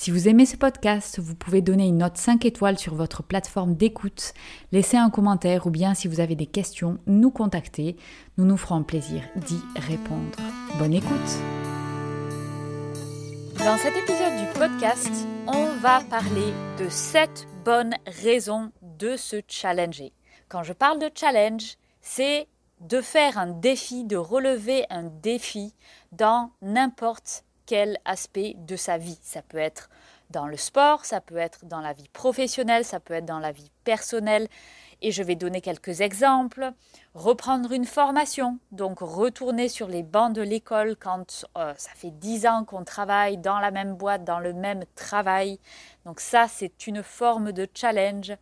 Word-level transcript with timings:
Si 0.00 0.10
vous 0.10 0.28
aimez 0.28 0.46
ce 0.46 0.56
podcast, 0.56 1.18
vous 1.18 1.34
pouvez 1.34 1.60
donner 1.60 1.86
une 1.86 1.98
note 1.98 2.16
5 2.16 2.46
étoiles 2.46 2.78
sur 2.78 2.94
votre 2.94 3.22
plateforme 3.22 3.74
d'écoute, 3.74 4.32
laisser 4.72 4.96
un 4.96 5.10
commentaire 5.10 5.66
ou 5.66 5.70
bien 5.70 5.92
si 5.92 6.08
vous 6.08 6.20
avez 6.20 6.36
des 6.36 6.46
questions, 6.46 6.96
nous 7.06 7.30
contacter. 7.30 7.96
Nous 8.38 8.46
nous 8.46 8.56
ferons 8.56 8.82
plaisir 8.82 9.20
d'y 9.36 9.60
répondre. 9.76 10.38
Bonne 10.78 10.94
écoute 10.94 11.10
Dans 13.58 13.76
cet 13.76 13.94
épisode 13.94 14.38
du 14.38 14.58
podcast, 14.58 15.12
on 15.46 15.66
va 15.82 16.00
parler 16.08 16.54
de 16.78 16.88
7 16.88 17.46
bonnes 17.66 17.96
raisons 18.06 18.72
de 18.80 19.18
se 19.18 19.42
challenger. 19.48 20.14
Quand 20.48 20.62
je 20.62 20.72
parle 20.72 20.98
de 20.98 21.10
challenge, 21.14 21.74
c'est 22.00 22.48
de 22.80 23.02
faire 23.02 23.36
un 23.36 23.48
défi, 23.48 24.04
de 24.04 24.16
relever 24.16 24.86
un 24.88 25.02
défi 25.02 25.74
dans 26.10 26.52
n'importe 26.62 27.44
quel 27.70 27.98
aspect 28.04 28.56
de 28.58 28.74
sa 28.74 28.98
vie. 28.98 29.20
Ça 29.22 29.42
peut 29.42 29.56
être 29.56 29.90
dans 30.30 30.48
le 30.48 30.56
sport, 30.56 31.04
ça 31.04 31.20
peut 31.20 31.36
être 31.36 31.66
dans 31.66 31.80
la 31.80 31.92
vie 31.92 32.08
professionnelle, 32.08 32.84
ça 32.84 32.98
peut 32.98 33.14
être 33.14 33.26
dans 33.26 33.38
la 33.38 33.52
vie 33.52 33.70
personnelle. 33.84 34.48
Et 35.02 35.12
je 35.12 35.22
vais 35.22 35.36
donner 35.36 35.60
quelques 35.60 36.00
exemples. 36.00 36.72
Reprendre 37.14 37.70
une 37.70 37.84
formation, 37.84 38.58
donc 38.72 38.98
retourner 38.98 39.68
sur 39.68 39.86
les 39.86 40.02
bancs 40.02 40.32
de 40.32 40.42
l'école 40.42 40.96
quand 40.96 41.46
euh, 41.56 41.72
ça 41.76 41.92
fait 41.94 42.10
dix 42.10 42.44
ans 42.44 42.64
qu'on 42.64 42.82
travaille 42.82 43.38
dans 43.38 43.60
la 43.60 43.70
même 43.70 43.94
boîte, 43.94 44.24
dans 44.24 44.40
le 44.40 44.52
même 44.52 44.82
travail. 44.96 45.60
Donc 46.06 46.18
ça, 46.18 46.48
c'est 46.48 46.88
une 46.88 47.04
forme 47.04 47.52
de 47.52 47.68
challenge. 47.72 48.32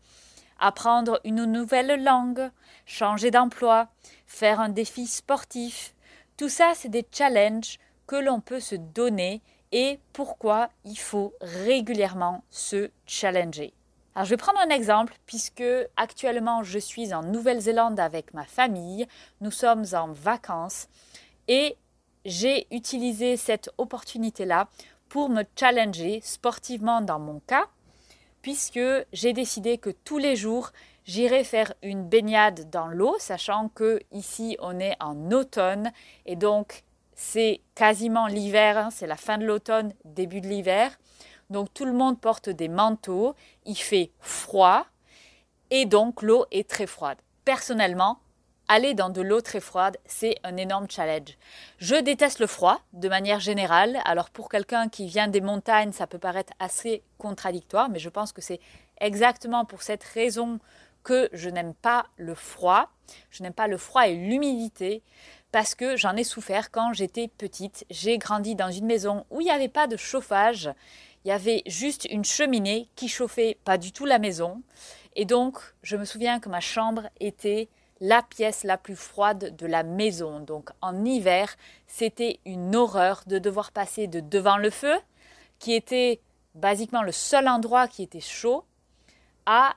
Apprendre 0.59 1.21
une 1.25 1.45
nouvelle 1.45 2.03
langue, 2.03 2.51
changer 2.87 3.31
d'emploi, 3.31 3.89
faire 4.27 4.59
un 4.59 4.71
défi 4.71 5.07
sportif. 5.07 5.95
Tout 6.39 6.49
ça, 6.49 6.73
c'est 6.75 6.89
des 6.89 7.07
challenges 7.13 7.79
que 8.09 8.17
l'on 8.17 8.41
peut 8.41 8.59
se 8.59 8.75
donner 8.75 9.43
et 9.71 10.01
pourquoi 10.13 10.71
il 10.85 10.99
faut 10.99 11.35
régulièrement 11.41 12.43
se 12.51 12.91
challenger. 13.07 13.75
Alors 14.15 14.25
je 14.25 14.31
vais 14.31 14.37
prendre 14.37 14.59
un 14.59 14.71
exemple 14.71 15.15
puisque 15.27 15.63
actuellement 15.97 16.65
je 16.65 16.79
suis 16.81 17.15
en 17.15 17.23
Nouvelle-Zélande 17.23 18.01
avec 18.01 18.35
ma 18.35 18.45
famille, 18.45 19.07
nous 19.41 19.53
sommes 19.53 19.85
en 19.93 20.09
vacances 20.09 20.89
et 21.47 21.77
j'ai 22.25 22.67
utilisé 22.75 23.37
cette 23.37 23.71
opportunité-là 23.79 24.69
pour 25.09 25.29
me 25.29 25.45
challenger 25.55 26.21
sportivement 26.25 27.01
dans 27.01 27.21
mon 27.21 27.41
cas 27.47 27.67
puisque 28.43 28.81
j'ai 29.13 29.33
décidé 29.35 29.79
que 29.79 29.91
tous 29.91 30.19
les 30.19 30.35
jours 30.35 30.73
j'irai 31.05 31.45
faire 31.45 31.75
une 31.83 32.09
baignade 32.09 32.71
dans 32.71 32.89
l'eau 32.89 33.17
sachant 33.19 33.69
que 33.69 34.01
ici 34.13 34.57
on 34.61 34.81
est 34.81 34.97
en 35.01 35.31
automne 35.31 35.93
et 36.27 36.37
donc 36.37 36.85
c'est 37.21 37.63
quasiment 37.75 38.29
l'hiver, 38.29 38.79
hein, 38.79 38.91
c'est 38.93 39.09
la 39.09 39.17
fin 39.17 39.39
de 39.39 39.45
l'automne, 39.45 39.93
début 40.05 40.41
de 40.41 40.47
l'hiver. 40.47 40.97
Donc 41.51 41.75
tout 41.75 41.85
le 41.85 41.93
monde 41.93 42.21
porte 42.21 42.49
des 42.49 42.69
manteaux, 42.69 43.35
il 43.67 43.75
fait 43.75 44.13
froid 44.21 44.87
et 45.71 45.85
donc 45.85 46.23
l'eau 46.23 46.47
est 46.53 46.71
très 46.71 46.87
froide. 46.87 47.19
Personnellement, 47.45 48.21
aller 48.69 48.95
dans 48.95 49.11
de 49.11 49.21
l'eau 49.21 49.41
très 49.41 49.59
froide, 49.59 49.97
c'est 50.07 50.37
un 50.45 50.57
énorme 50.57 50.87
challenge. 50.89 51.37
Je 51.79 51.97
déteste 51.97 52.39
le 52.39 52.47
froid 52.47 52.81
de 52.93 53.09
manière 53.09 53.41
générale. 53.41 53.99
Alors 54.05 54.31
pour 54.31 54.49
quelqu'un 54.49 54.89
qui 54.89 55.09
vient 55.09 55.27
des 55.27 55.41
montagnes, 55.41 55.91
ça 55.91 56.07
peut 56.07 56.21
paraître 56.21 56.53
assez 56.61 57.03
contradictoire, 57.19 57.89
mais 57.89 57.99
je 57.99 58.11
pense 58.11 58.31
que 58.31 58.43
c'est 58.43 58.61
exactement 59.01 59.65
pour 59.65 59.83
cette 59.83 60.05
raison 60.05 60.61
que 61.03 61.29
je 61.33 61.49
n'aime 61.49 61.75
pas 61.75 62.07
le 62.17 62.37
froid. 62.37 62.91
Je 63.31 63.43
n'aime 63.43 63.55
pas 63.55 63.67
le 63.67 63.79
froid 63.79 64.07
et 64.07 64.15
l'humidité 64.15 65.03
parce 65.53 65.75
que 65.75 65.97
j'en 65.97 66.17
ai 66.17 66.25
souffert 66.25 66.71
quand 66.71 66.93
j'étais 66.93 67.29
petite. 67.29 67.85
J'ai 67.91 68.19
grandi 68.19 68.55
dans 68.55 68.71
une 68.71 68.87
maison 68.87 69.25
où 69.31 69.41
il 69.41 69.45
n'y 69.45 69.51
avait 69.51 69.69
pas 69.69 69.87
de 69.87 69.97
chauffage. 69.97 70.71
Il 71.25 71.29
y 71.29 71.33
avait 71.33 71.63
juste 71.67 72.07
une 72.11 72.25
cheminée 72.25 72.89
qui 72.97 73.09
chauffait 73.09 73.59
pas 73.65 73.79
du 73.79 73.93
tout 73.93 74.05
la 74.05 74.19
maison. 74.19 74.63
Et 75.17 75.25
donc, 75.25 75.59
je 75.83 75.97
me 75.97 76.05
souviens 76.05 76.39
que 76.41 76.49
ma 76.49 76.61
chambre 76.61 77.09
était 77.21 77.69
la 78.01 78.23
pièce 78.23 78.63
la 78.65 78.79
plus 78.79 78.97
froide 78.97 79.57
de 79.57 79.67
la 79.67 79.83
maison. 79.83 80.41
Donc, 80.41 80.71
en 80.81 81.05
hiver, 81.05 81.57
c'était 81.87 82.41
une 82.45 82.77
horreur 82.77 83.23
de 83.27 83.39
devoir 83.39 83.73
passer 83.73 84.07
de 84.07 84.21
devant 84.21 84.57
le 84.57 84.71
feu, 84.71 84.95
qui 85.59 85.73
était 85.73 86.21
basiquement 86.55 87.03
le 87.03 87.13
seul 87.13 87.49
endroit 87.49 87.89
qui 87.89 88.03
était 88.03 88.21
chaud, 88.21 88.65
à 89.47 89.75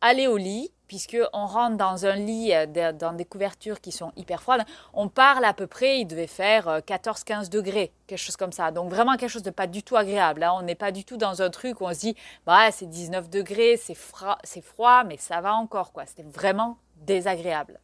aller 0.00 0.26
au 0.26 0.36
lit 0.36 0.70
puisqu'on 0.92 1.46
rentre 1.46 1.78
dans 1.78 2.04
un 2.04 2.16
lit, 2.16 2.52
euh, 2.52 2.92
dans 2.92 3.14
des 3.14 3.24
couvertures 3.24 3.80
qui 3.80 3.92
sont 3.92 4.12
hyper 4.14 4.42
froides, 4.42 4.66
on 4.92 5.08
parle 5.08 5.42
à 5.46 5.54
peu 5.54 5.66
près, 5.66 6.00
il 6.00 6.04
devait 6.04 6.26
faire 6.26 6.80
14-15 6.80 7.46
euh, 7.46 7.48
degrés, 7.48 7.92
quelque 8.06 8.18
chose 8.18 8.36
comme 8.36 8.52
ça. 8.52 8.70
Donc 8.72 8.90
vraiment 8.90 9.16
quelque 9.16 9.30
chose 9.30 9.42
de 9.42 9.50
pas 9.50 9.66
du 9.66 9.82
tout 9.82 9.96
agréable. 9.96 10.42
Hein. 10.42 10.52
On 10.54 10.60
n'est 10.60 10.74
pas 10.74 10.92
du 10.92 11.06
tout 11.06 11.16
dans 11.16 11.40
un 11.40 11.48
truc 11.48 11.80
où 11.80 11.86
on 11.86 11.94
se 11.94 12.00
dit, 12.00 12.16
bah, 12.44 12.70
c'est 12.72 12.90
19 12.90 13.30
degrés, 13.30 13.78
c'est 13.78 13.94
froid, 13.94 14.36
froid, 14.62 15.02
mais 15.04 15.16
ça 15.16 15.40
va 15.40 15.54
encore. 15.54 15.94
quoi. 15.94 16.04
C'était 16.04 16.24
vraiment 16.24 16.76
désagréable. 16.96 17.80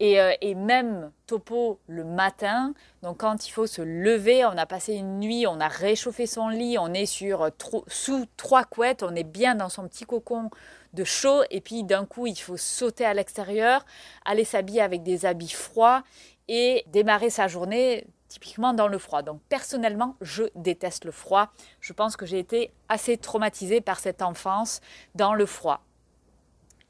Et, 0.00 0.18
euh, 0.18 0.32
et, 0.40 0.54
même 0.54 1.12
topo 1.26 1.78
le 1.86 2.02
matin, 2.02 2.72
donc 3.02 3.18
quand 3.18 3.46
il 3.46 3.50
faut 3.50 3.66
se 3.66 3.80
lever, 3.80 4.44
on 4.44 4.56
a 4.56 4.66
passé 4.66 4.94
une 4.94 5.20
nuit, 5.20 5.46
on 5.46 5.60
a 5.60 5.68
réchauffé 5.68 6.26
son 6.26 6.48
lit, 6.48 6.78
on 6.78 6.92
est 6.92 7.06
sur, 7.06 7.50
sous 7.86 8.24
trois 8.36 8.64
couettes, 8.64 9.04
on 9.04 9.14
est 9.14 9.22
bien 9.22 9.54
dans 9.54 9.68
son 9.68 9.86
petit 9.86 10.04
cocon 10.04 10.50
de 10.94 11.04
chaud 11.04 11.42
et 11.50 11.60
puis 11.60 11.84
d'un 11.84 12.06
coup 12.06 12.26
il 12.26 12.36
faut 12.36 12.56
sauter 12.56 13.04
à 13.04 13.14
l'extérieur, 13.14 13.84
aller 14.24 14.44
s'habiller 14.44 14.80
avec 14.80 15.02
des 15.02 15.26
habits 15.26 15.50
froids 15.50 16.02
et 16.48 16.84
démarrer 16.88 17.30
sa 17.30 17.48
journée 17.48 18.06
typiquement 18.28 18.74
dans 18.74 18.88
le 18.88 18.98
froid. 18.98 19.22
Donc 19.22 19.40
personnellement, 19.48 20.16
je 20.20 20.44
déteste 20.54 21.04
le 21.04 21.12
froid. 21.12 21.52
Je 21.80 21.92
pense 21.92 22.16
que 22.16 22.26
j'ai 22.26 22.38
été 22.38 22.72
assez 22.88 23.16
traumatisée 23.16 23.80
par 23.80 24.00
cette 24.00 24.22
enfance 24.22 24.80
dans 25.14 25.34
le 25.34 25.46
froid. 25.46 25.82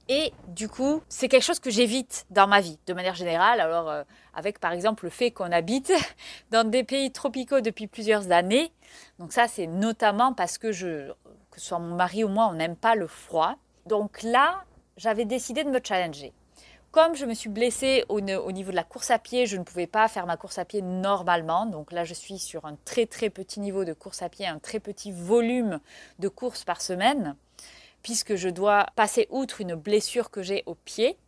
Et 0.09 0.33
du 0.49 0.69
coup, 0.69 1.03
c'est 1.09 1.29
quelque 1.29 1.43
chose 1.43 1.61
que 1.61 1.71
j'évite 1.71 2.27
dans 2.29 2.47
ma 2.47 2.61
vie, 2.61 2.79
de 2.87 2.93
manière 2.93 3.15
générale. 3.15 3.61
Alors, 3.61 3.89
euh, 3.89 4.03
avec 4.35 4.59
par 4.59 4.73
exemple 4.73 5.05
le 5.05 5.11
fait 5.11 5.31
qu'on 5.31 5.51
habite 5.51 5.93
dans 6.51 6.69
des 6.69 6.85
pays 6.85 7.11
tropicaux 7.11 7.61
depuis 7.61 7.87
plusieurs 7.87 8.31
années. 8.31 8.73
Donc 9.19 9.33
ça, 9.33 9.49
c'est 9.49 9.67
notamment 9.67 10.35
parce 10.35 10.59
que 10.59 10.73
je, 10.73 11.11
que 11.51 11.61
ce 11.61 11.67
soit 11.69 11.79
mon 11.79 11.95
mari 11.95 12.23
ou 12.23 12.29
moi, 12.29 12.49
on 12.51 12.55
n'aime 12.55 12.77
pas 12.77 12.95
le 12.95 13.07
froid. 13.07 13.57
Donc 13.87 14.23
là, 14.23 14.65
j'avais 14.97 15.25
décidé 15.25 15.65
de 15.65 15.71
me 15.71 15.81
challenger. 15.83 16.33
Comme 16.91 17.17
je 17.17 17.27
me 17.27 17.35
suis 17.35 17.51
blessée 17.51 18.05
au, 18.09 18.21
niveau 18.21 18.71
de 18.71 18.77
la 18.77 18.85
course 18.85 19.11
à 19.11 19.19
pied, 19.19 19.47
je 19.47 19.57
ne 19.57 19.65
pouvais 19.65 19.89
pas 19.89 20.07
faire 20.07 20.27
ma 20.27 20.37
course 20.37 20.59
à 20.59 20.65
pied 20.65 20.81
normalement. 20.81 21.67
Donc 21.67 21.91
là, 21.91 22.05
je 22.05 22.15
suis 22.15 22.39
sur 22.39 22.67
un 22.67 22.77
très 22.85 23.07
très 23.07 23.31
petit 23.31 23.59
niveau 23.59 23.85
de 23.85 23.93
course 23.93 24.23
à 24.23 24.29
pied, 24.29 24.47
un 24.47 24.61
très 24.61 24.79
petit 24.79 25.11
volume 25.11 25.81
de 26.21 26.29
course 26.29 26.63
par 26.63 26.81
semaine, 26.81 27.35
puisque 28.03 28.37
je 28.37 28.49
dois 28.49 28.87
passer 28.95 29.27
outre 29.31 29.61
une 29.61 29.75
blessure 29.75 30.31
que 30.31 30.43
j'ai 30.43 30.63
au 30.67 30.77
pied. 30.77 31.19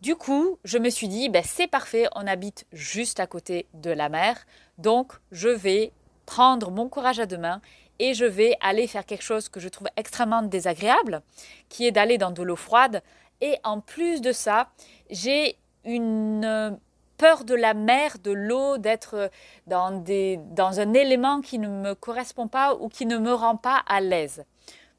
Du 0.00 0.16
coup, 0.16 0.58
je 0.64 0.78
me 0.78 0.90
suis 0.90 1.06
dit, 1.06 1.28
ben, 1.28 1.44
c'est 1.46 1.68
parfait, 1.68 2.08
on 2.16 2.26
habite 2.26 2.66
juste 2.72 3.20
à 3.20 3.28
côté 3.28 3.66
de 3.72 3.90
la 3.90 4.08
mer, 4.08 4.44
donc 4.78 5.12
je 5.30 5.48
vais 5.48 5.92
prendre 6.26 6.72
mon 6.72 6.88
courage 6.88 7.20
à 7.20 7.26
deux 7.26 7.38
mains 7.38 7.60
et 7.98 8.14
je 8.14 8.24
vais 8.24 8.56
aller 8.60 8.86
faire 8.86 9.06
quelque 9.06 9.22
chose 9.22 9.48
que 9.48 9.60
je 9.60 9.68
trouve 9.68 9.88
extrêmement 9.96 10.42
désagréable, 10.42 11.22
qui 11.68 11.86
est 11.86 11.92
d'aller 11.92 12.18
dans 12.18 12.30
de 12.30 12.42
l'eau 12.42 12.56
froide. 12.56 13.02
Et 13.40 13.56
en 13.64 13.80
plus 13.80 14.20
de 14.20 14.32
ça, 14.32 14.68
j'ai 15.10 15.56
une 15.84 16.78
peur 17.16 17.44
de 17.44 17.54
la 17.54 17.74
mer, 17.74 18.18
de 18.18 18.32
l'eau, 18.32 18.78
d'être 18.78 19.30
dans, 19.66 20.02
dans 20.50 20.80
un 20.80 20.94
élément 20.94 21.40
qui 21.40 21.58
ne 21.58 21.68
me 21.68 21.94
correspond 21.94 22.48
pas 22.48 22.74
ou 22.74 22.88
qui 22.88 23.06
ne 23.06 23.18
me 23.18 23.32
rend 23.32 23.56
pas 23.56 23.82
à 23.86 24.00
l'aise. 24.00 24.44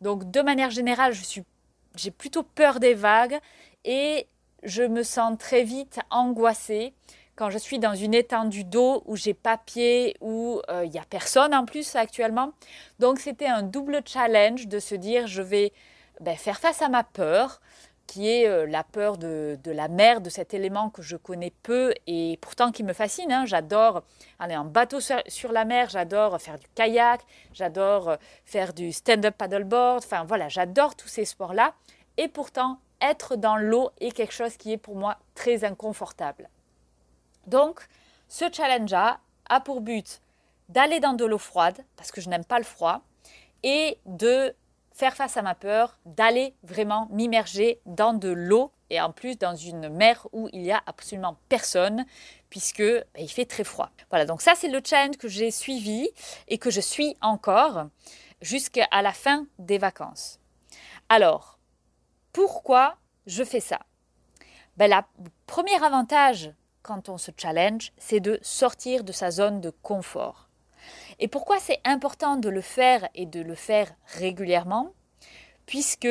Donc 0.02 0.30
de 0.32 0.42
manière 0.42 0.72
générale, 0.72 1.14
j'ai 1.96 2.12
plutôt 2.12 2.44
peur 2.44 2.80
des 2.80 2.94
vagues 2.94 3.40
et 3.84 4.28
je 4.64 4.84
me 4.84 5.04
sens 5.04 5.38
très 5.38 5.64
vite 5.64 6.00
angoissée 6.10 6.94
quand 7.36 7.50
je 7.50 7.58
suis 7.58 7.80
dans 7.80 7.96
une 7.96 8.14
étendue 8.14 8.64
d'eau 8.64 9.04
où 9.06 9.16
j'ai 9.16 9.34
pas 9.34 9.58
pied, 9.58 10.16
où 10.22 10.62
il 10.70 10.74
euh, 10.74 10.88
n'y 10.88 11.00
a 11.00 11.06
personne 11.10 11.54
en 11.54 11.66
plus 11.66 11.96
actuellement. 11.96 12.54
Donc 13.00 13.20
c'était 13.20 13.48
un 13.48 13.62
double 13.62 14.02
challenge 14.06 14.68
de 14.68 14.80
se 14.80 14.96
dire 14.96 15.28
je 15.28 15.42
vais 15.42 15.74
ben, 16.22 16.38
faire 16.38 16.60
face 16.60 16.82
à 16.82 16.90
ma 16.90 17.04
peur, 17.04 17.60
qui 18.08 18.30
est 18.30 18.48
euh, 18.48 18.66
la 18.66 18.84
peur 18.84 19.18
de, 19.18 19.58
la 19.66 19.88
mer, 19.88 20.22
de 20.22 20.30
cet 20.30 20.54
élément 20.54 20.90
que 20.90 21.02
je 21.02 21.18
connais 21.18 21.52
peu 21.64 21.94
et 22.08 22.38
pourtant 22.42 22.72
qui 22.72 22.84
me 22.84 22.94
fascine. 22.94 23.32
Hein. 23.32 23.46
J'adore 23.46 24.04
aller 24.40 24.56
en 24.56 24.66
bateau 24.66 25.00
sur, 25.00 25.52
la 25.52 25.66
mer, 25.66 25.90
j'adore 25.90 26.40
faire 26.40 26.60
du 26.60 26.68
kayak, 26.76 27.22
j'adore 27.54 28.10
euh, 28.10 28.16
faire 28.46 28.74
du 28.74 28.92
stand-up 28.92 29.36
paddleboard, 29.38 30.04
enfin 30.06 30.24
voilà, 30.24 30.50
j'adore 30.50 30.96
tous 30.96 31.08
ces 31.08 31.26
sports-là. 31.26 31.74
Et 32.18 32.28
pourtant, 32.28 32.80
être 33.02 33.36
dans 33.36 33.58
l'eau 33.58 33.90
est 34.00 34.12
quelque 34.12 34.34
chose 34.34 34.56
qui 34.58 34.72
est 34.72 34.78
pour 34.78 34.96
moi 34.96 35.18
très 35.34 35.66
inconfortable. 35.66 36.50
Donc, 37.48 37.88
ce 38.28 38.46
challenge 38.52 38.94
a 38.94 39.20
pour 39.64 39.82
but 39.82 40.22
d'aller 40.70 41.00
dans 41.00 41.14
de 41.14 41.26
l'eau 41.26 41.38
froide, 41.38 41.84
parce 41.96 42.12
que 42.12 42.22
je 42.22 42.30
n'aime 42.30 42.46
pas 42.46 42.58
le 42.58 42.66
froid, 42.66 43.02
et 43.64 43.98
de 44.06 44.56
faire 44.92 45.16
face 45.16 45.38
à 45.38 45.42
ma 45.42 45.56
peur, 45.56 45.98
d'aller 46.06 46.56
vraiment 46.64 47.08
m'immerger 47.12 47.82
dans 47.86 48.14
de 48.14 48.30
l'eau 48.30 48.72
et 48.90 49.02
en 49.02 49.12
plus 49.12 49.38
dans 49.38 49.56
une 49.56 49.90
mer 49.90 50.28
où 50.32 50.50
il 50.54 50.62
n'y 50.62 50.72
a 50.72 50.82
absolument 50.86 51.38
personne 51.50 52.06
puisque 52.50 52.82
ben, 52.82 53.04
il 53.20 53.30
fait 53.30 53.46
très 53.46 53.66
froid. 53.66 53.90
Voilà, 54.10 54.26
donc 54.26 54.42
ça 54.42 54.54
c'est 54.56 54.70
le 54.70 54.82
challenge 54.84 55.18
que 55.18 55.28
j'ai 55.28 55.52
suivi 55.52 56.08
et 56.48 56.58
que 56.58 56.70
je 56.70 56.80
suis 56.80 57.18
encore 57.20 57.88
jusqu'à 58.42 58.88
la 59.02 59.12
fin 59.12 59.48
des 59.60 59.78
vacances. 59.78 60.40
Alors, 61.10 61.60
pourquoi 62.32 62.96
je 63.26 63.44
fais 63.44 63.60
ça? 63.60 63.80
Ben, 64.78 64.90
Le 64.90 65.30
premier 65.46 65.84
avantage 65.84 66.52
quand 66.86 67.10
on 67.10 67.18
se 67.18 67.32
challenge, 67.36 67.92
c'est 67.98 68.20
de 68.20 68.38
sortir 68.44 69.04
de 69.04 69.12
sa 69.12 69.32
zone 69.32 69.60
de 69.60 69.72
confort. 69.72 70.50
Et 71.18 71.28
pourquoi 71.28 71.60
c'est 71.60 71.82
important 71.84 72.36
de 72.36 72.48
le 72.48 72.62
faire 72.62 73.10
et 73.16 73.26
de 73.26 73.42
le 73.42 73.56
faire 73.56 73.92
régulièrement? 74.06 74.94
Puisque 75.66 76.08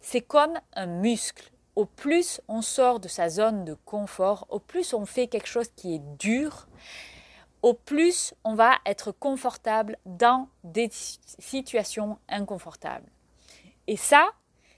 c'est 0.00 0.20
comme 0.20 0.58
un 0.74 0.86
muscle. 0.86 1.52
Au 1.76 1.86
plus 1.86 2.40
on 2.48 2.62
sort 2.62 2.98
de 2.98 3.06
sa 3.06 3.28
zone 3.28 3.64
de 3.64 3.74
confort, 3.74 4.46
au 4.50 4.58
plus 4.58 4.92
on 4.92 5.06
fait 5.06 5.28
quelque 5.28 5.46
chose 5.46 5.70
qui 5.76 5.94
est 5.94 6.02
dur, 6.18 6.66
au 7.62 7.72
plus 7.72 8.34
on 8.42 8.54
va 8.54 8.78
être 8.84 9.12
confortable 9.12 9.98
dans 10.04 10.48
des 10.64 10.90
situations 10.90 12.18
inconfortables. 12.28 13.10
Et 13.86 13.96
ça, 13.96 14.32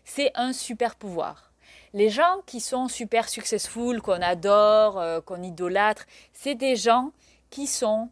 c'est 0.05 0.33
un 0.35 0.53
super 0.53 0.97
pouvoir. 0.97 1.54
Les 1.95 2.11
gens 2.11 2.43
qui 2.45 2.59
sont 2.59 2.89
super 2.89 3.29
successful, 3.29 4.03
qu'on 4.03 4.21
adore, 4.21 4.99
euh, 4.99 5.21
qu'on 5.21 5.41
idolâtre, 5.45 6.07
c'est 6.33 6.57
des 6.57 6.75
gens 6.75 7.13
qui 7.51 7.69
sont 7.69 8.11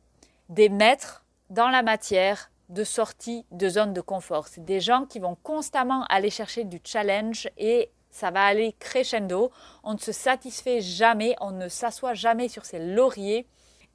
des 0.49 0.69
maîtres 0.69 1.25
dans 1.50 1.69
la 1.69 1.82
matière 1.82 2.52
de 2.69 2.84
sortie 2.84 3.44
de 3.50 3.69
zone 3.69 3.93
de 3.93 4.00
confort. 4.00 4.46
C'est 4.46 4.64
des 4.64 4.79
gens 4.79 5.05
qui 5.05 5.19
vont 5.19 5.37
constamment 5.43 6.05
aller 6.05 6.31
chercher 6.31 6.62
du 6.62 6.81
challenge 6.84 7.50
et 7.58 7.90
ça 8.12 8.31
va 8.31 8.44
aller 8.44 8.76
crescendo. 8.79 9.50
On 9.82 9.94
ne 9.94 9.99
se 9.99 10.12
satisfait 10.12 10.81
jamais, 10.81 11.35
on 11.40 11.50
ne 11.50 11.69
s'assoit 11.69 12.14
jamais 12.14 12.49
sur 12.49 12.64
ses 12.64 12.78
lauriers 12.78 13.49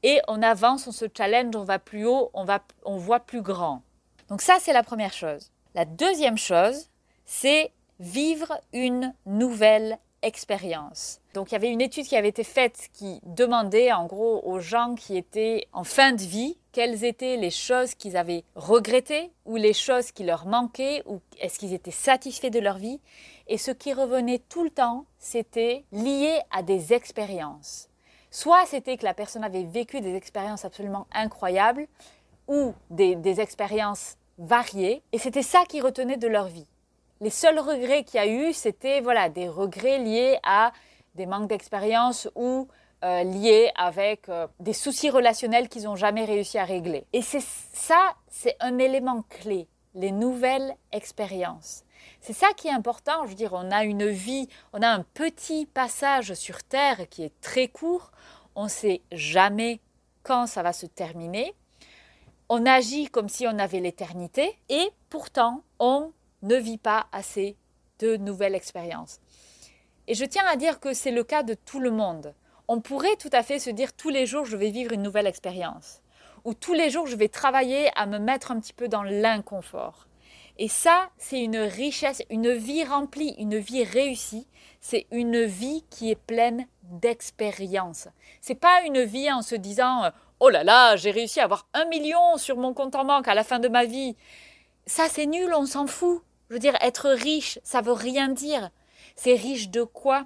et 0.04 0.19
on 0.28 0.44
avance, 0.44 0.86
on 0.88 0.92
se 0.92 1.06
challenge, 1.16 1.56
on 1.56 1.63
va 1.63 1.80
plus 1.80 2.06
haut, 2.06 2.30
on, 2.33 2.44
va, 2.44 2.62
on 2.83 2.98
voit 2.98 3.22
plus 3.22 3.42
grand. 3.42 3.83
Donc 4.28 4.42
ça, 4.42 4.57
c'est 4.60 4.74
la 4.74 4.83
première 4.83 5.13
chose. 5.13 5.50
La 5.75 5.86
deuxième 5.86 6.38
chose, 6.38 6.90
c'est 7.25 7.72
vivre 7.99 8.59
une 8.73 9.13
nouvelle 9.25 9.99
expérience. 10.21 11.19
Donc 11.33 11.51
il 11.51 11.53
y 11.53 11.55
avait 11.55 11.71
une 11.71 11.81
étude 11.81 12.05
qui 12.05 12.15
avait 12.15 12.29
été 12.29 12.44
faite 12.44 12.89
qui 12.94 13.21
demandait 13.23 13.91
en 13.91 14.05
gros 14.05 14.41
aux 14.44 14.59
gens 14.59 14.95
qui 14.95 15.15
étaient 15.15 15.67
en 15.73 15.83
fin 15.83 16.13
de 16.13 16.21
vie 16.21 16.57
quelles 16.71 17.03
étaient 17.03 17.38
les 17.38 17.51
choses 17.51 17.94
qu'ils 17.94 18.17
avaient 18.17 18.44
regrettées 18.55 19.31
ou 19.45 19.55
les 19.55 19.73
choses 19.73 20.11
qui 20.11 20.23
leur 20.23 20.45
manquaient 20.45 21.03
ou 21.05 21.21
est-ce 21.39 21.59
qu'ils 21.59 21.73
étaient 21.73 21.91
satisfaits 21.91 22.49
de 22.49 22.59
leur 22.59 22.77
vie. 22.77 22.99
Et 23.47 23.57
ce 23.57 23.71
qui 23.71 23.94
revenait 23.94 24.41
tout 24.49 24.63
le 24.63 24.69
temps, 24.69 25.05
c'était 25.19 25.85
lié 25.91 26.39
à 26.51 26.63
des 26.63 26.94
expériences. 26.94 27.89
Soit 28.31 28.65
c'était 28.65 28.97
que 28.97 29.05
la 29.05 29.13
personne 29.13 29.44
avait 29.44 29.63
vécu 29.63 30.01
des 30.01 30.15
expériences 30.15 30.65
absolument 30.65 31.07
incroyables 31.13 31.88
ou 32.47 32.73
des, 32.89 33.15
des 33.15 33.39
expériences 33.39 34.17
variées 34.38 35.01
et 35.11 35.19
c'était 35.19 35.44
ça 35.44 35.63
qui 35.67 35.81
retenait 35.81 36.17
de 36.17 36.27
leur 36.27 36.47
vie 36.47 36.67
les 37.22 37.30
seuls 37.30 37.60
regrets 37.60 38.04
qu'il 38.04 38.19
y 38.19 38.24
a 38.24 38.28
eu, 38.28 38.54
c'était 38.54 39.02
voilà, 39.02 39.30
des 39.30 39.48
regrets 39.48 40.00
liés 40.00 40.38
à 40.44 40.72
des 41.16 41.25
manques 41.25 41.50
d'expérience 41.50 42.30
ou 42.36 42.68
euh, 43.04 43.24
liés 43.24 43.72
avec 43.75 44.30
euh, 44.30 44.48
des 44.60 44.74
soucis 44.74 45.10
relationnels 45.10 45.69
qu'ils 45.69 45.84
n'ont 45.84 45.96
jamais 45.96 46.25
réussi 46.25 46.58
à 46.58 46.66
régler. 46.66 47.06
Et 47.14 47.22
c'est 47.22 47.44
ça, 47.74 48.16
c'est 48.28 48.56
un 48.60 48.78
élément 48.78 49.24
clé, 49.30 49.68
les 49.94 50.12
nouvelles 50.12 50.75
expériences. 50.92 51.84
C'est 52.22 52.34
ça 52.34 52.48
qui 52.56 52.68
est 52.68 52.72
important. 52.72 53.24
Je 53.25 53.30
veux 53.30 53.36
dire, 53.36 53.54
on 53.54 53.72
a 53.72 53.84
une 53.84 54.08
vie, 54.08 54.48
on 54.74 54.81
a 54.81 54.88
un 54.88 55.04
petit 55.14 55.66
passage 55.66 56.34
sur 56.34 56.64
Terre 56.64 57.08
qui 57.10 57.24
est 57.24 57.40
très 57.42 57.68
court. 57.68 58.12
On 58.56 58.66
ne 58.66 58.69
sait 58.69 59.02
jamais 59.12 59.80
quand 60.24 60.48
ça 60.48 60.64
va 60.64 60.74
se 60.74 60.86
terminer. 60.86 61.54
On 62.50 62.66
agit 62.66 63.08
comme 63.08 63.30
si 63.30 63.46
on 63.46 63.60
avait 63.60 63.80
l'éternité 63.80 64.58
et 64.69 64.90
pourtant 65.10 65.62
on 65.80 66.12
ne 66.42 66.56
vit 66.56 66.78
pas 66.78 67.07
assez 67.12 67.56
de 68.00 68.18
nouvelles 68.18 68.56
expériences. 68.56 69.19
Et 70.07 70.13
je 70.13 70.25
tiens 70.25 70.45
à 70.48 70.56
dire 70.56 70.80
que 70.80 70.94
c'est 70.94 71.12
le 71.12 71.24
cas 71.24 71.44
de 71.44 71.54
tout 71.54 71.80
le 71.80 71.92
monde. 71.92 72.34
On 72.68 72.81
pourrait 72.81 73.16
tout 73.18 73.30
à 73.31 73.44
fait 73.44 73.60
se 73.60 73.69
dire 73.69 73.94
tous 73.94 74.10
les 74.10 74.25
jours 74.25 74.45
je 74.45 74.57
vais 74.57 74.69
vivre 74.69 74.94
une 74.94 75.01
nouvelle 75.01 75.28
expérience. 75.28 76.01
Ou 76.45 76.54
tous 76.54 76.74
les 76.74 76.89
jours 76.89 77.07
je 77.07 77.16
vais 77.16 77.30
travailler 77.30 77.89
à 77.95 78.06
me 78.06 78.19
mettre 78.19 78.51
un 78.51 78.60
petit 78.60 78.74
peu 78.74 78.88
dans 78.88 79.04
l'inconfort. 79.04 80.07
Et 80.60 80.68
ça, 80.68 81.10
c'est 81.18 81.39
une 81.39 81.57
richesse, 81.57 82.24
une 82.30 82.51
vie 82.54 82.83
remplie, 82.83 83.36
une 83.38 83.57
vie 83.57 83.83
réussie. 83.83 84.48
C'est 84.80 85.06
une 85.12 85.44
vie 85.44 85.83
qui 85.90 86.10
est 86.10 86.16
pleine 86.16 86.66
d'expériences. 86.83 88.07
C'est 88.42 88.56
pas 88.56 88.81
une 88.86 89.04
vie 89.04 89.31
en 89.31 89.42
se 89.42 89.56
disant 89.56 90.12
oh 90.40 90.50
là 90.50 90.63
là, 90.63 90.95
j'ai 90.95 91.12
réussi 91.12 91.40
à 91.40 91.44
avoir 91.44 91.68
un 91.74 91.86
million 91.86 92.38
sur 92.38 92.57
mon 92.57 92.74
compte 92.74 92.95
en 92.95 93.06
banque 93.06 93.28
à 93.28 93.36
la 93.36 93.44
fin 93.44 93.60
de 93.60 93.68
ma 93.68 93.86
vie. 93.86 94.16
Ça, 94.88 95.10
c'est 95.10 95.25
nul, 95.25 95.54
on 95.54 95.66
s'en 95.66 95.86
fout. 95.86 96.24
Je 96.50 96.54
veux 96.54 96.60
dire, 96.60 96.78
être 96.81 97.10
riche, 97.10 97.60
ça 97.63 97.81
veut 97.81 97.92
rien 97.92 98.30
dire. 98.30 98.72
C'est 99.16 99.36
riche 99.36 99.69
de 99.69 99.84
quoi? 99.84 100.25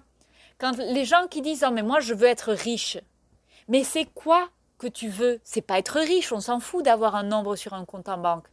Quand 0.59 0.77
les 0.77 1.05
gens 1.05 1.27
qui 1.27 1.41
disent 1.41 1.65
oh 1.67 1.71
mais 1.71 1.81
moi 1.81 1.99
je 2.01 2.13
veux 2.13 2.27
être 2.27 2.53
riche, 2.53 2.99
mais 3.67 3.83
c'est 3.83 4.05
quoi 4.05 4.49
que 4.77 4.85
tu 4.85 5.09
veux? 5.09 5.39
C'est 5.43 5.63
pas 5.63 5.79
être 5.79 5.99
riche, 5.99 6.31
on 6.31 6.39
s'en 6.39 6.59
fout 6.59 6.85
d'avoir 6.85 7.15
un 7.15 7.23
nombre 7.23 7.55
sur 7.55 7.73
un 7.73 7.85
compte 7.85 8.09
en 8.09 8.19
banque. 8.19 8.45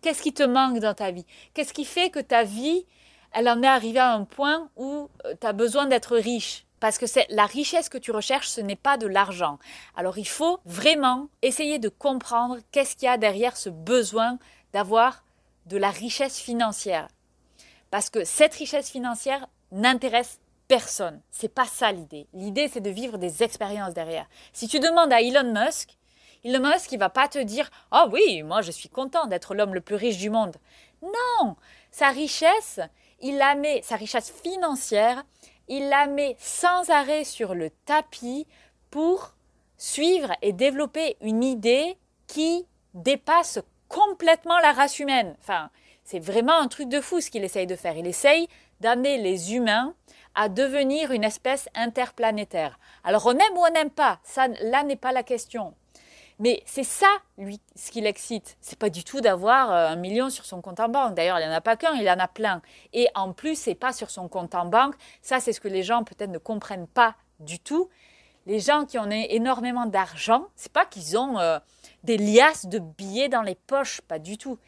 Qu'est-ce 0.00 0.22
qui 0.22 0.32
te 0.32 0.42
manque 0.42 0.78
dans 0.78 0.94
ta 0.94 1.10
vie? 1.10 1.26
Qu'est-ce 1.52 1.74
qui 1.74 1.84
fait 1.84 2.08
que 2.08 2.18
ta 2.18 2.44
vie, 2.44 2.86
elle 3.32 3.46
en 3.46 3.62
est 3.62 3.66
arrivée 3.66 3.98
à 3.98 4.14
un 4.14 4.24
point 4.24 4.70
où 4.76 5.10
euh, 5.26 5.34
tu 5.38 5.46
as 5.46 5.52
besoin 5.52 5.84
d'être 5.84 6.16
riche? 6.16 6.64
Parce 6.80 6.96
que 6.96 7.06
c'est 7.06 7.26
la 7.28 7.44
richesse 7.44 7.90
que 7.90 7.98
tu 7.98 8.10
recherches, 8.10 8.48
ce 8.48 8.62
n'est 8.62 8.76
pas 8.76 8.96
de 8.96 9.06
l'argent. 9.06 9.58
Alors 9.94 10.16
il 10.16 10.28
faut 10.28 10.60
vraiment 10.64 11.28
essayer 11.42 11.78
de 11.78 11.90
comprendre 11.90 12.56
qu'est-ce 12.72 12.96
qu'il 12.96 13.04
y 13.04 13.08
a 13.08 13.18
derrière 13.18 13.58
ce 13.58 13.68
besoin 13.68 14.38
d'avoir 14.72 15.24
de 15.66 15.76
la 15.76 15.90
richesse 15.90 16.38
financière. 16.38 17.08
Parce 17.90 18.10
que 18.10 18.24
cette 18.24 18.54
richesse 18.54 18.90
financière 18.90 19.46
n'intéresse 19.72 20.40
personne. 20.68 21.20
C'est 21.30 21.52
pas 21.52 21.66
ça 21.66 21.90
l'idée. 21.90 22.28
L'idée, 22.32 22.68
c'est 22.68 22.80
de 22.80 22.90
vivre 22.90 23.18
des 23.18 23.42
expériences 23.42 23.94
derrière. 23.94 24.28
Si 24.52 24.68
tu 24.68 24.78
demandes 24.78 25.12
à 25.12 25.20
Elon 25.20 25.52
Musk, 25.52 25.96
Elon 26.44 26.60
Musk, 26.60 26.92
il 26.92 26.98
va 26.98 27.10
pas 27.10 27.28
te 27.28 27.38
dire 27.38 27.70
Ah 27.90 28.06
oui, 28.12 28.42
moi 28.42 28.62
je 28.62 28.70
suis 28.70 28.88
content 28.88 29.26
d'être 29.26 29.54
l'homme 29.54 29.74
le 29.74 29.80
plus 29.80 29.96
riche 29.96 30.18
du 30.18 30.30
monde. 30.30 30.56
Non, 31.02 31.56
sa 31.90 32.10
richesse, 32.10 32.80
il 33.20 33.36
la 33.36 33.54
met, 33.54 33.82
sa 33.82 33.96
richesse 33.96 34.30
financière, 34.30 35.24
il 35.68 35.88
la 35.88 36.06
met 36.06 36.36
sans 36.38 36.88
arrêt 36.90 37.24
sur 37.24 37.54
le 37.54 37.70
tapis 37.84 38.46
pour 38.90 39.34
suivre 39.76 40.32
et 40.42 40.52
développer 40.52 41.16
une 41.20 41.42
idée 41.42 41.96
qui 42.26 42.66
dépasse 42.94 43.58
complètement 43.90 44.58
la 44.60 44.72
race 44.72 44.98
humaine. 44.98 45.36
Enfin, 45.40 45.68
c'est 46.04 46.18
vraiment 46.18 46.58
un 46.58 46.68
truc 46.68 46.88
de 46.88 47.02
fou 47.02 47.20
ce 47.20 47.30
qu'il 47.30 47.44
essaye 47.44 47.66
de 47.66 47.76
faire. 47.76 47.98
Il 47.98 48.06
essaye 48.06 48.48
d'amener 48.80 49.18
les 49.18 49.54
humains 49.54 49.94
à 50.34 50.48
devenir 50.48 51.12
une 51.12 51.24
espèce 51.24 51.68
interplanétaire. 51.74 52.78
Alors 53.04 53.26
on 53.26 53.32
aime 53.32 53.56
ou 53.56 53.66
on 53.66 53.72
n'aime 53.72 53.90
pas, 53.90 54.20
ça 54.22 54.48
là 54.62 54.82
n'est 54.84 54.96
pas 54.96 55.12
la 55.12 55.22
question. 55.22 55.74
Mais 56.38 56.62
c'est 56.64 56.84
ça, 56.84 57.10
lui, 57.36 57.60
ce 57.76 57.90
qui 57.90 58.00
l'excite. 58.00 58.56
C'est 58.62 58.78
pas 58.78 58.88
du 58.88 59.04
tout 59.04 59.20
d'avoir 59.20 59.70
euh, 59.70 59.88
un 59.88 59.96
million 59.96 60.30
sur 60.30 60.46
son 60.46 60.62
compte 60.62 60.80
en 60.80 60.88
banque. 60.88 61.14
D'ailleurs, 61.14 61.38
il 61.38 61.46
n'y 61.46 61.52
en 61.52 61.54
a 61.54 61.60
pas 61.60 61.76
qu'un, 61.76 61.92
il 61.96 62.08
en 62.08 62.18
a 62.18 62.28
plein. 62.28 62.62
Et 62.94 63.08
en 63.14 63.34
plus, 63.34 63.56
c'est 63.56 63.74
pas 63.74 63.92
sur 63.92 64.08
son 64.08 64.26
compte 64.26 64.54
en 64.54 64.64
banque. 64.64 64.94
Ça, 65.20 65.38
c'est 65.38 65.52
ce 65.52 65.60
que 65.60 65.68
les 65.68 65.82
gens 65.82 66.02
peut-être 66.02 66.30
ne 66.30 66.38
comprennent 66.38 66.86
pas 66.86 67.14
du 67.40 67.58
tout. 67.58 67.90
Les 68.46 68.58
gens 68.58 68.84
qui 68.84 68.98
ont 68.98 69.10
énormément 69.10 69.86
d'argent, 69.86 70.46
c'est 70.56 70.72
pas 70.72 70.86
qu'ils 70.86 71.18
ont 71.18 71.38
euh, 71.38 71.58
des 72.04 72.16
liasses 72.16 72.66
de 72.66 72.78
billets 72.78 73.28
dans 73.28 73.42
les 73.42 73.54
poches, 73.54 74.00
pas 74.00 74.18
du 74.18 74.38
tout. 74.38 74.58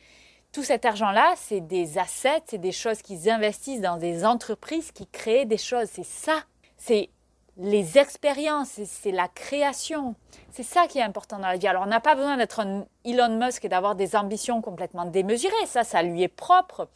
Tout 0.52 0.62
cet 0.62 0.85
argent-là, 0.85 1.33
c'est 1.37 1.61
des 1.61 1.97
assets, 1.97 2.43
c'est 2.47 2.59
des 2.59 2.73
choses 2.73 3.00
qu'ils 3.00 3.31
investissent 3.31 3.81
dans 3.81 3.97
des 3.97 4.25
entreprises 4.25 4.93
qui 4.93 5.07
créent 5.07 5.47
des 5.47 5.57
choses. 5.57 5.88
C'est 5.91 6.05
ça, 6.05 6.43
c'est 6.76 7.09
les 7.57 7.99
expériences, 7.99 8.81
c'est 8.85 9.12
la 9.12 9.29
création. 9.29 10.14
C'est 10.50 10.62
ça 10.62 10.87
qui 10.87 10.99
est 10.99 11.02
important 11.02 11.38
dans 11.38 11.49
la 11.49 11.57
vie. 11.57 11.67
Alors 11.67 11.85
on 11.85 11.87
n'a 11.87 12.00
pas 12.00 12.14
besoin 12.14 12.37
d'être 12.37 12.61
Elon 13.05 13.38
Musk 13.38 13.64
et 13.64 13.69
d'avoir 13.69 13.95
des 13.95 14.17
ambitions 14.17 14.61
complètement 14.61 15.07
démesurées. 15.07 15.67
Ça, 15.67 15.85
ça 15.85 16.02
lui 16.02 16.23
est 16.23 16.29
propre 16.29 16.88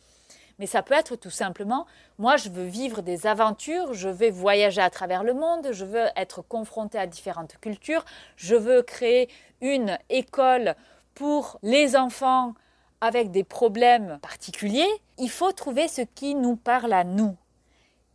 mais 0.59 0.67
ça 0.67 0.83
peut 0.83 0.95
être 0.95 1.17
tout 1.17 1.31
simplement, 1.31 1.87
moi 2.19 2.37
je 2.37 2.49
veux 2.49 2.65
vivre 2.65 3.03
des 3.03 3.27
aventures, 3.27 3.95
je 3.95 4.09
vais 4.09 4.31
voyager 4.31 4.81
à 4.81 4.91
travers 4.91 5.25
le 5.25 5.35
monde, 5.35 5.69
je 5.73 5.85
veux 5.85 6.07
être 6.17 6.43
confronté 6.43 6.99
à 6.99 7.07
différentes 7.07 7.57
cultures, 7.61 8.05
je 8.37 8.57
veux 8.57 8.83
créer 8.83 9.29
une 9.61 9.99
école 10.09 10.75
pour 11.15 11.59
les 11.63 11.97
enfants 11.97 12.55
avec 13.01 13.31
des 13.31 13.45
problèmes 13.45 14.19
particuliers. 14.23 14.89
Il 15.19 15.31
faut 15.31 15.53
trouver 15.53 15.89
ce 15.89 16.03
qui 16.03 16.35
nous 16.35 16.57
parle 16.57 16.93
à 16.93 17.05
nous. 17.05 17.37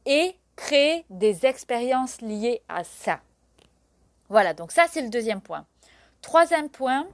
et 0.05 0.35
créer 0.55 1.05
des 1.09 1.45
expériences 1.45 2.21
liées 2.21 2.61
à 2.69 2.83
ça. 2.83 3.19
Voilà, 4.29 4.53
donc 4.53 4.71
ça 4.71 4.85
c'est 4.89 5.01
le 5.01 5.09
deuxième 5.09 5.41
point. 5.41 5.65
Troisième 6.21 6.69
point, 6.69 7.07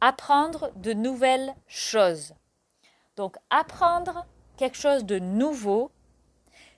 apprendre 0.00 0.70
de 0.76 0.92
nouvelles 0.92 1.54
choses. 1.66 2.34
Donc 3.18 3.36
apprendre 3.50 4.24
quelque 4.56 4.76
chose 4.76 5.04
de 5.04 5.18
nouveau, 5.18 5.90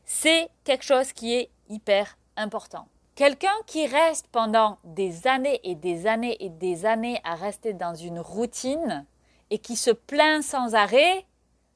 c'est 0.07 0.49
quelque 0.65 0.85
chose 0.87 1.13
qui 1.13 1.35
est 1.35 1.51
hyper 1.69 2.17
important. 2.35 2.89
Quelqu'un 3.15 3.53
qui 3.67 3.87
reste 3.87 4.27
pendant 4.29 4.79
des 4.85 5.27
années 5.27 5.61
et 5.65 5.75
des 5.75 6.07
années 6.07 6.39
et 6.41 6.49
des 6.49 6.87
années 6.87 7.21
à 7.25 7.35
rester 7.35 7.75
dans 7.75 7.95
une 7.95 8.19
routine 8.19 9.05
et 9.51 9.59
qui 9.59 9.77
se 9.77 9.91
plaint 9.91 10.43
sans 10.43 10.75
arrêt, 10.75 11.27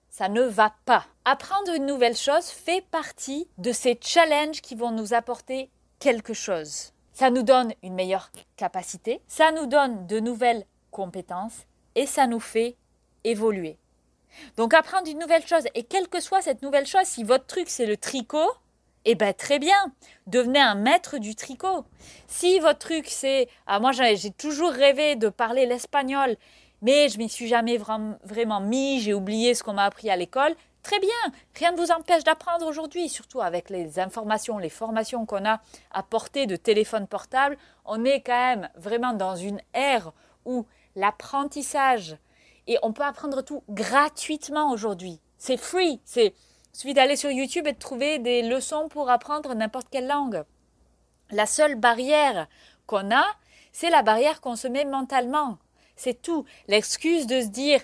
ça 0.08 0.30
ne 0.30 0.40
va 0.40 0.72
pas. 0.86 1.04
Apprendre 1.26 1.74
une 1.74 1.84
nouvelle 1.84 2.16
chose 2.16 2.46
fait 2.46 2.86
partie 2.86 3.46
de 3.58 3.70
ces 3.70 3.98
challenges 4.00 4.62
qui 4.62 4.76
vont 4.76 4.92
nous 4.92 5.12
apporter 5.12 5.68
quelque 5.98 6.32
chose. 6.32 6.94
Ça 7.12 7.28
nous 7.28 7.42
donne 7.42 7.74
une 7.82 7.94
meilleure 7.94 8.32
capacité, 8.56 9.20
ça 9.26 9.52
nous 9.52 9.66
donne 9.66 10.06
de 10.06 10.20
nouvelles 10.20 10.64
compétences 10.90 11.66
et 11.96 12.06
ça 12.06 12.26
nous 12.26 12.40
fait 12.40 12.76
évoluer. 13.24 13.76
Donc 14.56 14.74
apprendre 14.74 15.08
une 15.08 15.18
nouvelle 15.18 15.46
chose, 15.46 15.64
et 15.74 15.82
quelle 15.82 16.08
que 16.08 16.20
soit 16.20 16.42
cette 16.42 16.62
nouvelle 16.62 16.86
chose, 16.86 17.04
si 17.04 17.24
votre 17.24 17.46
truc 17.46 17.68
c'est 17.68 17.86
le 17.86 17.96
tricot, 17.96 18.52
eh 19.04 19.14
bien 19.14 19.32
très 19.32 19.58
bien, 19.58 19.76
devenez 20.26 20.60
un 20.60 20.74
maître 20.74 21.18
du 21.18 21.34
tricot. 21.34 21.84
Si 22.26 22.58
votre 22.60 22.78
truc 22.78 23.06
c'est, 23.08 23.48
ah, 23.66 23.80
moi 23.80 23.92
j'ai 23.92 24.30
toujours 24.30 24.70
rêvé 24.70 25.16
de 25.16 25.28
parler 25.28 25.66
l'espagnol, 25.66 26.36
mais 26.82 27.08
je 27.08 27.18
m'y 27.18 27.28
suis 27.28 27.48
jamais 27.48 27.78
vraiment 27.78 28.60
mis, 28.60 29.00
j'ai 29.00 29.14
oublié 29.14 29.54
ce 29.54 29.62
qu'on 29.62 29.74
m'a 29.74 29.84
appris 29.84 30.10
à 30.10 30.16
l'école, 30.16 30.54
très 30.82 31.00
bien, 31.00 31.08
rien 31.54 31.72
ne 31.72 31.76
vous 31.78 31.90
empêche 31.90 32.24
d'apprendre 32.24 32.66
aujourd'hui, 32.66 33.08
surtout 33.08 33.40
avec 33.40 33.70
les 33.70 33.98
informations, 33.98 34.58
les 34.58 34.68
formations 34.68 35.26
qu'on 35.26 35.44
a 35.46 35.60
à 35.90 36.02
portée 36.02 36.46
de 36.46 36.56
téléphone 36.56 37.06
portable, 37.06 37.56
on 37.84 38.04
est 38.04 38.20
quand 38.20 38.32
même 38.32 38.68
vraiment 38.76 39.14
dans 39.14 39.34
une 39.34 39.60
ère 39.72 40.12
où 40.44 40.66
l'apprentissage, 40.94 42.16
et 42.66 42.78
on 42.82 42.92
peut 42.92 43.02
apprendre 43.02 43.42
tout 43.42 43.62
gratuitement 43.68 44.70
aujourd'hui, 44.70 45.20
c'est 45.38 45.56
free, 45.56 46.00
c'est 46.04 46.34
suffit 46.72 46.94
d'aller 46.94 47.16
sur 47.16 47.30
YouTube 47.30 47.66
et 47.66 47.72
de 47.72 47.78
trouver 47.78 48.18
des 48.18 48.42
leçons 48.42 48.88
pour 48.88 49.08
apprendre 49.10 49.54
n'importe 49.54 49.88
quelle 49.90 50.08
langue. 50.08 50.44
La 51.30 51.46
seule 51.46 51.76
barrière 51.76 52.48
qu'on 52.86 53.14
a, 53.14 53.24
c'est 53.72 53.90
la 53.90 54.02
barrière 54.02 54.40
qu'on 54.40 54.56
se 54.56 54.68
met 54.68 54.84
mentalement. 54.84 55.58
C'est 55.96 56.20
tout. 56.20 56.44
L'excuse 56.66 57.26
de 57.26 57.40
se 57.40 57.46
dire 57.46 57.80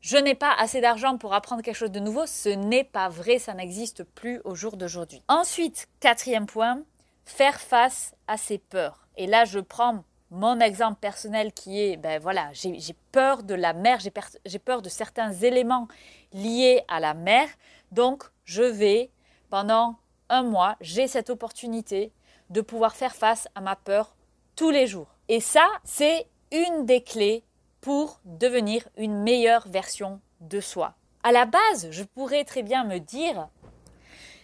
je 0.00 0.16
n'ai 0.16 0.34
pas 0.34 0.54
assez 0.54 0.80
d'argent 0.80 1.18
pour 1.18 1.34
apprendre 1.34 1.62
quelque 1.62 1.76
chose 1.76 1.90
de 1.90 2.00
nouveau, 2.00 2.24
ce 2.24 2.48
n'est 2.48 2.84
pas 2.84 3.10
vrai, 3.10 3.38
ça 3.38 3.52
n'existe 3.52 4.02
plus 4.02 4.40
au 4.44 4.54
jour 4.54 4.78
d'aujourd'hui. 4.78 5.22
Ensuite, 5.28 5.88
quatrième 6.00 6.46
point, 6.46 6.82
faire 7.26 7.60
face 7.60 8.14
à 8.26 8.38
ses 8.38 8.56
peurs. 8.56 9.06
Et 9.18 9.26
là, 9.26 9.44
je 9.44 9.58
prends 9.58 10.04
mon 10.30 10.60
exemple 10.60 10.98
personnel 11.00 11.52
qui 11.52 11.80
est, 11.80 11.96
ben 11.96 12.20
voilà, 12.20 12.50
j'ai 12.52 12.96
peur 13.12 13.42
de 13.42 13.54
la 13.54 13.72
mer, 13.72 13.98
j'ai 14.44 14.58
peur 14.58 14.82
de 14.82 14.88
certains 14.88 15.32
éléments 15.32 15.88
liés 16.32 16.82
à 16.88 17.00
la 17.00 17.14
mer. 17.14 17.48
Donc, 17.90 18.24
je 18.44 18.62
vais, 18.62 19.10
pendant 19.48 19.96
un 20.28 20.42
mois, 20.42 20.76
j'ai 20.80 21.08
cette 21.08 21.30
opportunité 21.30 22.12
de 22.50 22.60
pouvoir 22.60 22.94
faire 22.94 23.14
face 23.14 23.48
à 23.54 23.60
ma 23.60 23.76
peur 23.76 24.14
tous 24.54 24.70
les 24.70 24.86
jours. 24.86 25.08
Et 25.28 25.40
ça, 25.40 25.66
c'est 25.84 26.26
une 26.52 26.86
des 26.86 27.02
clés 27.02 27.44
pour 27.80 28.20
devenir 28.24 28.88
une 28.96 29.22
meilleure 29.22 29.66
version 29.68 30.20
de 30.40 30.60
soi. 30.60 30.94
À 31.22 31.32
la 31.32 31.44
base, 31.44 31.88
je 31.90 32.04
pourrais 32.04 32.44
très 32.44 32.62
bien 32.62 32.84
me 32.84 32.98
dire, 32.98 33.48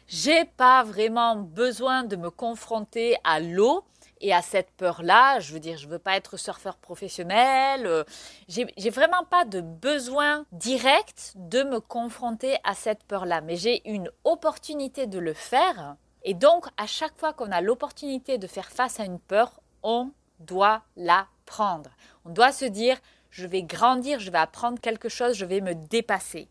j'ai 0.09 0.45
pas 0.45 0.85
vraiment 0.85 1.37
besoin 1.37 2.05
de 2.05 2.17
me 2.17 2.31
confronter 2.31 3.17
à 3.25 3.41
l'eau 3.41 3.85
et 4.21 4.33
à 4.33 4.43
cette 4.43 4.71
peur-là, 4.73 5.41
je 5.41 5.53
veux 5.53 5.61
dire, 5.61 5.77
je 5.77 5.89
veux 5.89 5.99
pas 5.99 6.17
être 6.17 6.37
surfeur 6.37 6.77
professionnel, 6.77 7.87
euh, 7.87 8.05
j'ai 8.49 8.91
vraiment 8.91 9.25
pas 9.25 9.45
de 9.45 9.61
besoin 9.61 10.47
direct 10.53 11.35
de 11.37 11.63
me 11.63 11.81
confronter 11.81 12.57
à 12.65 12.75
cette 12.75 13.05
peur-là, 13.05 13.41
mais 13.41 13.57
j'ai 13.57 13.89
une 13.89 14.11
opportunité 14.25 15.07
de 15.07 15.19
le 15.19 15.35
faire. 15.35 15.97
Et 16.23 16.35
donc, 16.35 16.67
à 16.77 16.87
chaque 16.87 17.19
fois 17.19 17.33
qu'on 17.33 17.53
a 17.53 17.61
l'opportunité 17.61 18.39
de 18.39 18.47
faire 18.47 18.71
face 18.71 19.01
à 19.01 19.05
une 19.05 19.21
peur, 19.21 19.61
on 19.83 20.11
doit 20.41 20.83
la 20.97 21.27
prendre. 21.45 21.91
On 22.25 22.31
doit 22.31 22.53
se 22.53 22.65
dire, 22.65 22.99
je 23.31 23.47
vais 23.47 23.63
grandir, 23.63 24.19
je 24.19 24.31
vais 24.31 24.39
apprendre 24.39 24.81
quelque 24.81 25.09
chose, 25.09 25.35
je 25.35 25.45
vais 25.45 25.61
me 25.61 25.75
dépasser. 25.75 26.49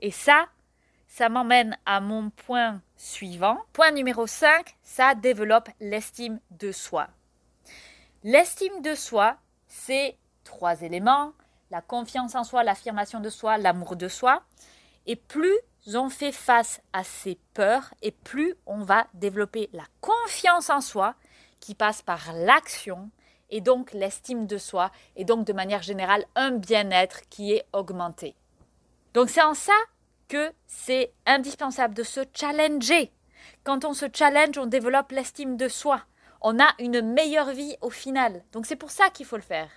Et 0.00 0.10
ça, 0.10 0.46
ça 1.12 1.28
m'emmène 1.28 1.76
à 1.84 2.00
mon 2.00 2.30
point 2.30 2.80
suivant. 2.96 3.58
Point 3.74 3.90
numéro 3.90 4.26
5, 4.26 4.74
ça 4.82 5.14
développe 5.14 5.68
l'estime 5.78 6.40
de 6.52 6.72
soi. 6.72 7.06
L'estime 8.24 8.80
de 8.80 8.94
soi, 8.94 9.36
c'est 9.66 10.16
trois 10.42 10.80
éléments, 10.80 11.34
la 11.70 11.82
confiance 11.82 12.34
en 12.34 12.44
soi, 12.44 12.64
l'affirmation 12.64 13.20
de 13.20 13.28
soi, 13.28 13.58
l'amour 13.58 13.96
de 13.96 14.08
soi. 14.08 14.42
Et 15.04 15.16
plus 15.16 15.54
on 15.94 16.08
fait 16.08 16.32
face 16.32 16.80
à 16.94 17.04
ces 17.04 17.38
peurs 17.52 17.92
et 18.00 18.12
plus 18.12 18.54
on 18.64 18.78
va 18.78 19.06
développer 19.12 19.68
la 19.74 19.84
confiance 20.00 20.70
en 20.70 20.80
soi 20.80 21.14
qui 21.60 21.74
passe 21.74 22.00
par 22.00 22.32
l'action 22.32 23.10
et 23.50 23.60
donc 23.60 23.92
l'estime 23.92 24.46
de 24.46 24.56
soi 24.56 24.90
et 25.16 25.26
donc 25.26 25.44
de 25.44 25.52
manière 25.52 25.82
générale 25.82 26.24
un 26.36 26.52
bien-être 26.52 27.28
qui 27.28 27.52
est 27.52 27.66
augmenté. 27.74 28.34
Donc 29.12 29.28
c'est 29.28 29.42
en 29.42 29.52
ça 29.52 29.74
c'est 30.66 31.12
indispensable 31.26 31.94
de 31.94 32.02
se 32.02 32.20
challenger. 32.34 33.12
Quand 33.64 33.84
on 33.84 33.94
se 33.94 34.06
challenge, 34.12 34.58
on 34.58 34.66
développe 34.66 35.12
l'estime 35.12 35.56
de 35.56 35.68
soi. 35.68 36.02
On 36.40 36.58
a 36.58 36.68
une 36.78 37.00
meilleure 37.00 37.50
vie 37.50 37.76
au 37.80 37.90
final. 37.90 38.42
Donc 38.52 38.66
c'est 38.66 38.76
pour 38.76 38.90
ça 38.90 39.10
qu'il 39.10 39.26
faut 39.26 39.36
le 39.36 39.42
faire. 39.42 39.70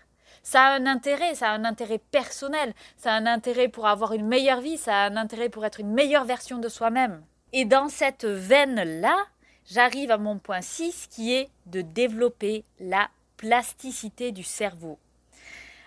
Ça 0.44 0.64
a 0.64 0.76
un 0.76 0.86
intérêt, 0.86 1.36
ça 1.36 1.50
a 1.50 1.54
un 1.56 1.66
intérêt 1.66 1.98
personnel, 1.98 2.74
ça 2.98 3.14
a 3.14 3.18
un 3.18 3.26
intérêt 3.26 3.68
pour 3.68 3.88
avoir 3.88 4.14
une 4.14 4.28
meilleure 4.28 4.62
vie, 4.62 4.78
ça 4.78 5.04
a 5.04 5.10
un 5.10 5.18
intérêt 5.18 5.50
pour 5.50 5.66
être 5.66 5.80
une 5.80 5.92
meilleure 5.92 6.26
version 6.26 6.60
de 6.60 6.70
soi-même. 6.70 7.24
Et 7.54 7.66
dans 7.66 7.90
cette 7.90 8.26
veine-là, 8.26 9.18
j'arrive 9.66 10.12
à 10.12 10.18
mon 10.18 10.38
point 10.38 10.62
6 10.62 11.08
qui 11.10 11.34
est 11.34 11.50
de 11.66 11.82
développer 11.82 12.64
la 12.80 13.10
plasticité 13.38 14.32
du 14.32 14.44
cerveau. 14.44 15.00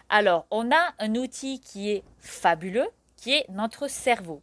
Alors, 0.08 0.46
on 0.50 0.72
a 0.72 0.94
un 0.98 1.14
outil 1.14 1.60
qui 1.60 1.90
est 1.90 2.02
fabuleux, 2.18 2.88
qui 3.16 3.34
est 3.34 3.46
notre 3.50 3.88
cerveau. 3.88 4.42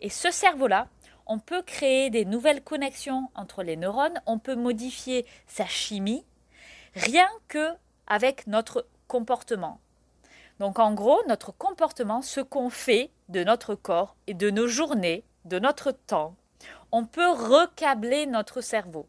Et 0.00 0.10
ce 0.10 0.30
cerveau-là, 0.30 0.88
on 1.26 1.38
peut 1.38 1.62
créer 1.62 2.10
des 2.10 2.24
nouvelles 2.24 2.62
connexions 2.62 3.28
entre 3.34 3.62
les 3.62 3.76
neurones, 3.76 4.20
on 4.26 4.38
peut 4.38 4.56
modifier 4.56 5.26
sa 5.46 5.66
chimie, 5.66 6.24
rien 6.94 7.28
que 7.48 7.68
avec 8.06 8.46
notre 8.46 8.86
comportement. 9.06 9.80
Donc 10.58 10.78
en 10.78 10.94
gros, 10.94 11.20
notre 11.28 11.52
comportement, 11.52 12.22
ce 12.22 12.40
qu'on 12.40 12.70
fait 12.70 13.10
de 13.28 13.44
notre 13.44 13.74
corps 13.74 14.16
et 14.26 14.34
de 14.34 14.50
nos 14.50 14.66
journées, 14.66 15.24
de 15.44 15.58
notre 15.58 15.92
temps, 15.92 16.34
on 16.90 17.04
peut 17.04 17.30
recabler 17.30 18.26
notre 18.26 18.60
cerveau. 18.60 19.06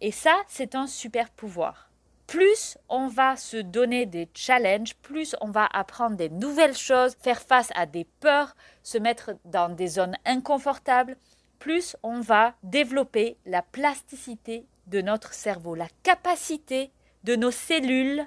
Et 0.00 0.12
ça, 0.12 0.34
c'est 0.48 0.74
un 0.74 0.86
super 0.86 1.30
pouvoir 1.30 1.88
plus 2.26 2.78
on 2.88 3.08
va 3.08 3.36
se 3.36 3.56
donner 3.56 4.06
des 4.06 4.28
challenges, 4.34 4.94
plus 5.02 5.36
on 5.40 5.50
va 5.50 5.66
apprendre 5.72 6.16
des 6.16 6.30
nouvelles 6.30 6.76
choses, 6.76 7.16
faire 7.20 7.40
face 7.40 7.70
à 7.74 7.86
des 7.86 8.04
peurs, 8.20 8.54
se 8.82 8.98
mettre 8.98 9.32
dans 9.44 9.68
des 9.68 9.88
zones 9.88 10.16
inconfortables, 10.24 11.16
plus 11.58 11.96
on 12.02 12.20
va 12.20 12.54
développer 12.62 13.36
la 13.46 13.62
plasticité 13.62 14.66
de 14.86 15.00
notre 15.00 15.34
cerveau, 15.34 15.74
la 15.74 15.88
capacité 16.02 16.90
de 17.24 17.36
nos 17.36 17.50
cellules 17.50 18.26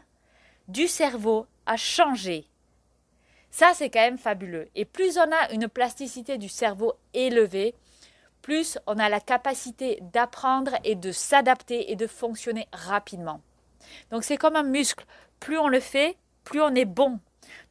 du 0.68 0.88
cerveau 0.88 1.46
à 1.66 1.78
changer. 1.78 2.48
Ça, 3.52 3.72
c'est 3.74 3.90
quand 3.90 4.02
même 4.02 4.18
fabuleux. 4.18 4.68
Et 4.76 4.86
plus 4.86 5.18
on 5.18 5.32
a 5.32 5.52
une 5.52 5.68
plasticité 5.68 6.38
du 6.38 6.50
cerveau 6.50 6.94
élevée, 7.14 7.74
plus 8.42 8.78
on 8.88 9.00
a 9.00 9.10
la 9.10 9.20
capacité 9.20 10.00
d'apprendre 10.02 10.72
et 10.84 10.96
de 10.96 11.12
s'adapter 11.12 11.92
et 11.92 11.96
de 11.96 12.08
fonctionner 12.08 12.68
rapidement. 12.72 13.42
Donc 14.12 14.24
c'est 14.24 14.38
comme 14.38 14.56
un 14.56 14.64
muscle. 14.64 15.06
Plus 15.40 15.58
on 15.58 15.68
le 15.68 15.80
fait, 15.80 16.18
plus 16.44 16.62
on 16.62 16.74
est 16.76 16.86
bon. 16.86 17.20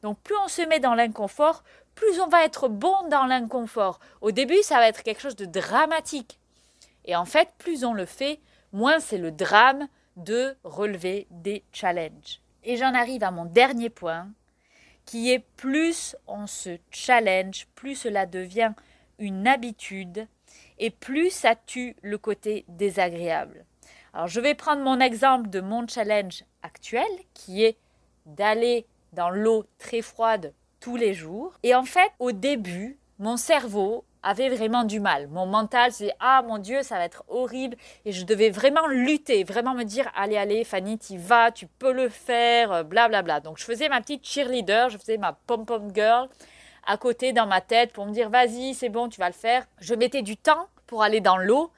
Donc 0.01 0.19
plus 0.21 0.35
on 0.43 0.47
se 0.47 0.61
met 0.61 0.79
dans 0.79 0.95
l'inconfort, 0.95 1.63
plus 1.95 2.19
on 2.19 2.27
va 2.27 2.43
être 2.43 2.67
bon 2.67 3.07
dans 3.09 3.25
l'inconfort. 3.25 3.99
Au 4.21 4.31
début, 4.31 4.61
ça 4.61 4.77
va 4.77 4.87
être 4.87 5.03
quelque 5.03 5.21
chose 5.21 5.35
de 5.35 5.45
dramatique. 5.45 6.39
Et 7.05 7.15
en 7.15 7.25
fait, 7.25 7.49
plus 7.57 7.83
on 7.83 7.93
le 7.93 8.05
fait, 8.05 8.39
moins 8.71 8.99
c'est 8.99 9.17
le 9.17 9.31
drame 9.31 9.87
de 10.15 10.55
relever 10.63 11.27
des 11.31 11.63
challenges. 11.71 12.41
Et 12.63 12.75
j'en 12.75 12.93
arrive 12.93 13.23
à 13.23 13.31
mon 13.31 13.45
dernier 13.45 13.89
point, 13.89 14.29
qui 15.05 15.31
est 15.31 15.45
plus 15.55 16.15
on 16.27 16.47
se 16.47 16.77
challenge, 16.91 17.67
plus 17.75 17.95
cela 17.95 18.25
devient 18.25 18.73
une 19.19 19.47
habitude 19.47 20.27
et 20.79 20.89
plus 20.89 21.29
ça 21.29 21.55
tue 21.55 21.95
le 22.01 22.17
côté 22.17 22.65
désagréable. 22.67 23.65
Alors 24.17 24.27
je 24.27 24.39
vais 24.39 24.55
prendre 24.55 24.81
mon 24.81 24.99
exemple 24.99 25.47
de 25.47 25.61
mon 25.61 25.87
challenge 25.87 26.43
actuel 26.63 27.05
qui 27.35 27.63
est 27.63 27.77
d'aller 28.25 28.87
dans 29.13 29.29
l'eau 29.29 29.65
très 29.77 30.01
froide 30.01 30.55
tous 30.79 30.95
les 30.95 31.13
jours. 31.13 31.53
Et 31.61 31.75
en 31.75 31.83
fait, 31.83 32.11
au 32.17 32.31
début, 32.31 32.97
mon 33.19 33.37
cerveau 33.37 34.05
avait 34.23 34.49
vraiment 34.49 34.85
du 34.85 34.99
mal. 34.99 35.27
Mon 35.27 35.45
mental 35.45 35.91
c'est 35.91 36.15
ah 36.19 36.41
mon 36.47 36.57
Dieu, 36.57 36.81
ça 36.81 36.97
va 36.97 37.05
être 37.05 37.25
horrible 37.27 37.77
et 38.05 38.11
je 38.11 38.25
devais 38.25 38.49
vraiment 38.49 38.87
lutter, 38.87 39.43
vraiment 39.43 39.75
me 39.75 39.83
dire 39.83 40.09
allez 40.15 40.37
allez 40.37 40.63
Fanny, 40.63 40.97
tu 40.97 41.19
vas, 41.19 41.51
tu 41.51 41.67
peux 41.67 41.93
le 41.93 42.09
faire, 42.09 42.69
blablabla. 42.85 43.21
Bla, 43.21 43.21
bla. 43.21 43.39
Donc 43.39 43.59
je 43.59 43.65
faisais 43.65 43.87
ma 43.87 44.01
petite 44.01 44.25
cheerleader, 44.25 44.89
je 44.89 44.97
faisais 44.97 45.19
ma 45.19 45.33
pom 45.33 45.63
pom 45.63 45.91
girl 45.93 46.27
à 46.87 46.97
côté 46.97 47.33
dans 47.33 47.45
ma 47.45 47.61
tête 47.61 47.93
pour 47.93 48.07
me 48.07 48.13
dire 48.13 48.31
vas-y, 48.31 48.73
c'est 48.73 48.89
bon, 48.89 49.09
tu 49.09 49.19
vas 49.19 49.27
le 49.27 49.33
faire. 49.33 49.67
Je 49.79 49.93
mettais 49.93 50.23
du 50.23 50.37
temps 50.37 50.69
pour 50.87 51.03
aller 51.03 51.21
dans 51.21 51.37
l'eau. 51.37 51.71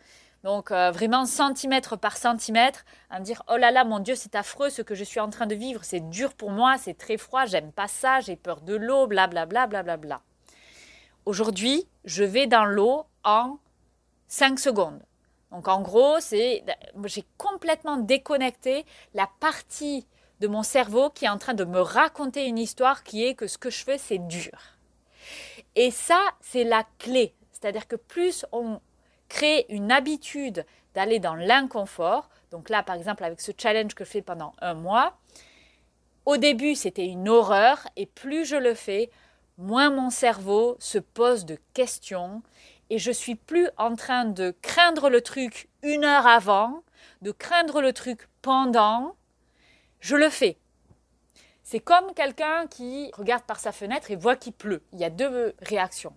Donc 0.43 0.71
euh, 0.71 0.91
vraiment 0.91 1.25
centimètre 1.25 1.97
par 1.97 2.15
centimètre, 2.15 2.85
à 3.09 3.19
me 3.19 3.25
dire 3.25 3.43
oh 3.49 3.57
là 3.57 3.71
là 3.71 3.83
mon 3.83 3.99
Dieu 3.99 4.15
c'est 4.15 4.35
affreux 4.35 4.69
ce 4.69 4.81
que 4.81 4.95
je 4.95 5.03
suis 5.03 5.19
en 5.19 5.29
train 5.29 5.47
de 5.47 5.55
vivre, 5.55 5.83
c'est 5.83 6.09
dur 6.09 6.33
pour 6.33 6.51
moi, 6.51 6.77
c'est 6.77 6.97
très 6.97 7.17
froid, 7.17 7.45
j'aime 7.45 7.71
pas 7.71 7.87
ça, 7.87 8.21
j'ai 8.21 8.37
peur 8.37 8.61
de 8.61 8.75
l'eau, 8.75 9.07
blablabla 9.07 9.67
blablabla. 9.67 9.97
Bla, 9.97 10.21
Aujourd'hui, 11.25 11.87
je 12.05 12.23
vais 12.23 12.47
dans 12.47 12.65
l'eau 12.65 13.05
en 13.23 13.59
5 14.29 14.59
secondes. 14.59 15.01
Donc 15.51 15.67
en 15.67 15.81
gros, 15.81 16.19
c'est 16.19 16.63
j'ai 17.05 17.25
complètement 17.37 17.97
déconnecté 17.97 18.85
la 19.13 19.27
partie 19.39 20.07
de 20.39 20.47
mon 20.47 20.63
cerveau 20.63 21.09
qui 21.09 21.25
est 21.25 21.29
en 21.29 21.37
train 21.37 21.53
de 21.53 21.65
me 21.65 21.81
raconter 21.81 22.45
une 22.45 22.57
histoire 22.57 23.03
qui 23.03 23.25
est 23.25 23.35
que 23.35 23.47
ce 23.47 23.57
que 23.57 23.69
je 23.69 23.83
fais 23.83 23.97
c'est 23.97 24.19
dur. 24.19 24.57
Et 25.75 25.91
ça, 25.91 26.21
c'est 26.39 26.63
la 26.63 26.85
clé. 26.97 27.35
C'est-à-dire 27.51 27.87
que 27.87 27.97
plus 27.97 28.45
on 28.51 28.79
crée 29.29 29.65
une 29.69 29.91
habitude 29.91 30.65
d'aller 30.93 31.19
dans 31.19 31.35
l'inconfort, 31.35 32.29
donc 32.51 32.69
là 32.69 32.83
par 32.83 32.95
exemple 32.95 33.23
avec 33.23 33.39
ce 33.39 33.51
challenge 33.57 33.93
que 33.93 34.03
je 34.03 34.09
fais 34.09 34.21
pendant 34.21 34.53
un 34.59 34.73
mois, 34.73 35.17
au 36.25 36.37
début 36.37 36.75
c'était 36.75 37.05
une 37.05 37.29
horreur 37.29 37.87
et 37.95 38.05
plus 38.05 38.43
je 38.45 38.55
le 38.55 38.73
fais, 38.73 39.09
moins 39.57 39.89
mon 39.89 40.09
cerveau 40.09 40.75
se 40.79 40.97
pose 40.97 41.45
de 41.45 41.57
questions 41.73 42.41
et 42.89 42.97
je 42.97 43.11
suis 43.11 43.35
plus 43.35 43.69
en 43.77 43.95
train 43.95 44.25
de 44.25 44.55
craindre 44.61 45.09
le 45.09 45.21
truc 45.21 45.69
une 45.83 46.03
heure 46.03 46.27
avant, 46.27 46.83
de 47.21 47.31
craindre 47.31 47.81
le 47.81 47.93
truc 47.93 48.27
pendant, 48.41 49.15
je 49.99 50.15
le 50.15 50.29
fais. 50.29 50.57
C'est 51.63 51.79
comme 51.79 52.13
quelqu'un 52.15 52.65
qui 52.67 53.11
regarde 53.13 53.43
par 53.43 53.59
sa 53.59 53.71
fenêtre 53.71 54.09
et 54.09 54.15
voit 54.15 54.35
qu'il 54.35 54.53
pleut. 54.53 54.81
Il 54.91 54.99
y 54.99 55.03
a 55.03 55.11
deux 55.11 55.53
réactions. 55.61 56.15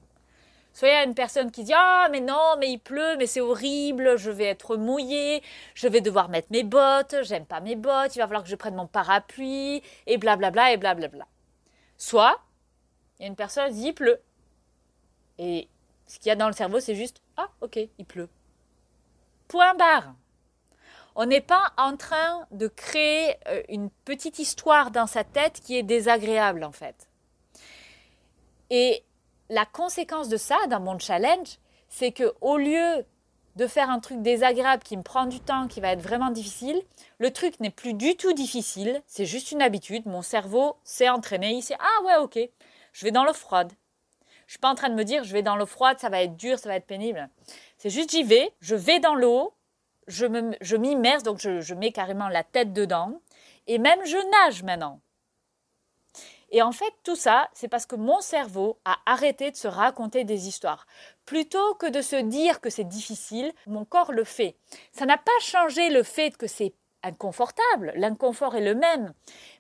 A 0.83 1.05
une 1.05 1.14
personne 1.14 1.50
qui 1.50 1.64
dit 1.64 1.73
Ah, 1.75 2.09
mais 2.11 2.21
non, 2.21 2.57
mais 2.59 2.71
il 2.71 2.79
pleut, 2.79 3.17
mais 3.19 3.26
c'est 3.26 3.41
horrible, 3.41 4.17
je 4.17 4.31
vais 4.31 4.47
être 4.47 4.76
mouillé, 4.76 5.43
je 5.75 5.87
vais 5.87 6.00
devoir 6.00 6.29
mettre 6.29 6.49
mes 6.50 6.64
bottes, 6.64 7.17
j'aime 7.23 7.47
pas 7.47 7.61
mes 7.61 7.76
bottes, 7.76 8.17
il 8.17 8.19
va 8.19 8.26
falloir 8.26 8.43
que 8.43 8.49
je 8.49 8.57
prenne 8.57 8.75
mon 8.75 8.87
parapluie, 8.87 9.83
et 10.07 10.19
blablabla, 10.19 10.73
et 10.73 10.76
blablabla. 10.76 11.26
Soit 11.99 12.41
il 13.19 13.23
y 13.23 13.25
a 13.26 13.29
une 13.29 13.37
personne 13.37 13.69
qui 13.69 13.75
dit 13.75 13.87
Il 13.88 13.95
pleut. 13.95 14.21
Et 15.38 15.69
ce 16.07 16.19
qu'il 16.19 16.29
y 16.29 16.33
a 16.33 16.37
dans 16.37 16.49
le 16.49 16.52
cerveau, 16.52 16.81
c'est 16.81 16.97
juste 16.97 17.23
Ah, 17.37 17.49
ok, 17.61 17.79
il 17.99 18.05
pleut. 18.05 18.29
Point 19.49 19.75
barre. 19.75 20.14
On 21.14 21.26
n'est 21.26 21.43
pas 21.43 21.73
en 21.76 21.97
train 21.97 22.47
de 22.50 22.69
créer 22.69 23.37
euh, 23.49 23.62
une 23.69 23.91
petite 24.05 24.38
histoire 24.38 24.91
dans 24.91 25.07
sa 25.07 25.25
tête 25.25 25.61
qui 25.61 25.76
est 25.76 25.83
désagréable 25.83 26.64
en 26.64 26.73
fait. 26.73 27.09
Et 28.71 29.05
la 29.53 29.67
conséquence 29.67 30.31
de 30.31 30.39
ça 30.39 30.57
dans 30.69 30.81
mon 30.81 30.99
challenge, 30.99 31.59
c'est 31.91 32.11
que 32.11 32.33
au 32.41 32.57
lieu 32.57 33.05
de 33.57 33.67
faire 33.67 33.91
un 33.91 34.01
truc 34.01 34.23
désagréable 34.23 34.83
qui 34.83 34.97
me 34.97 35.03
prend 35.03 35.27
du 35.27 35.41
temps, 35.41 35.69
qui 35.69 35.83
va 35.83 35.93
être 35.93 36.01
vraiment 36.01 36.31
difficile, 36.31 36.81
le 37.19 37.31
truc 37.31 37.61
n'est 37.61 37.69
plus 37.69 37.93
du 37.93 38.17
tout 38.17 38.33
difficile, 38.33 39.03
c'est 39.07 39.27
juste 39.27 39.53
une 39.53 39.61
habitude. 39.61 40.07
Mon 40.07 40.23
cerveau 40.23 40.77
s'est 40.85 41.11
entraîné, 41.11 41.53
il 41.53 41.63
sait 41.63 41.77
ah 41.79 42.05
ouais 42.07 42.17
ok, 42.17 42.39
je 42.95 43.05
vais 43.05 43.11
dans 43.11 43.25
l'eau 43.25 43.35
froide. 43.35 43.71
Je 44.47 44.53
suis 44.53 44.59
pas 44.59 44.71
en 44.71 44.75
train 44.75 44.89
de 44.89 44.95
me 44.95 45.05
dire 45.05 45.23
je 45.23 45.35
vais 45.35 45.43
dans 45.43 45.57
l'eau 45.57 45.67
froide, 45.67 45.99
ça 46.01 46.09
va 46.09 46.23
être 46.23 46.37
dur, 46.37 46.59
ça 46.59 46.71
va 46.71 46.77
être 46.77 46.87
pénible. 46.87 47.29
C'est 47.77 47.91
juste 47.91 48.11
j'y 48.11 48.23
vais, 48.23 48.55
je 48.61 48.75
vais 48.75 49.01
dans 49.01 49.15
l'eau, 49.15 49.53
je 50.09 50.77
m'immerse, 50.77 51.25
donc 51.25 51.41
je, 51.41 51.75
mets 51.75 51.93
carrément 51.93 52.29
la 52.29 52.43
tête 52.43 52.73
dedans. 52.73 53.21
Et 53.67 53.77
même 53.77 54.01
je 54.07 54.47
nage 54.47 54.62
maintenant. 54.62 55.01
Et 56.53 56.62
en 56.62 56.71
fait, 56.71 56.93
tout 57.03 57.17
ça, 57.17 57.49
c'est 57.55 57.67
parce 57.67 57.87
que 57.87 57.97
mon 57.97 58.21
cerveau 58.21 58.79
a 58.85 58.99
arrêté 59.07 59.51
de 59.51 59.57
se 59.57 59.67
raconter 59.67 60.23
des 60.23 60.47
histoires. 60.47 60.87
Plutôt 61.27 61.75
que 61.75 61.87
de 61.87 62.01
se 62.01 62.17
dire 62.17 62.61
que 62.61 62.71
c'est 62.71 62.85
difficile, 62.85 63.53
mon 63.67 63.85
corps 63.85 64.12
le 64.12 64.23
fait. 64.23 64.55
Ça 64.93 65.05
n'a 65.07 65.19
pas 65.19 65.33
changé 65.41 65.91
le 65.91 66.05
fait 66.05 66.37
que 66.37 66.47
c'est 66.47 66.75
inconfortable. 67.03 67.93
L'inconfort 67.97 68.55
est 68.55 68.65
le 68.65 68.77
même. 68.77 69.12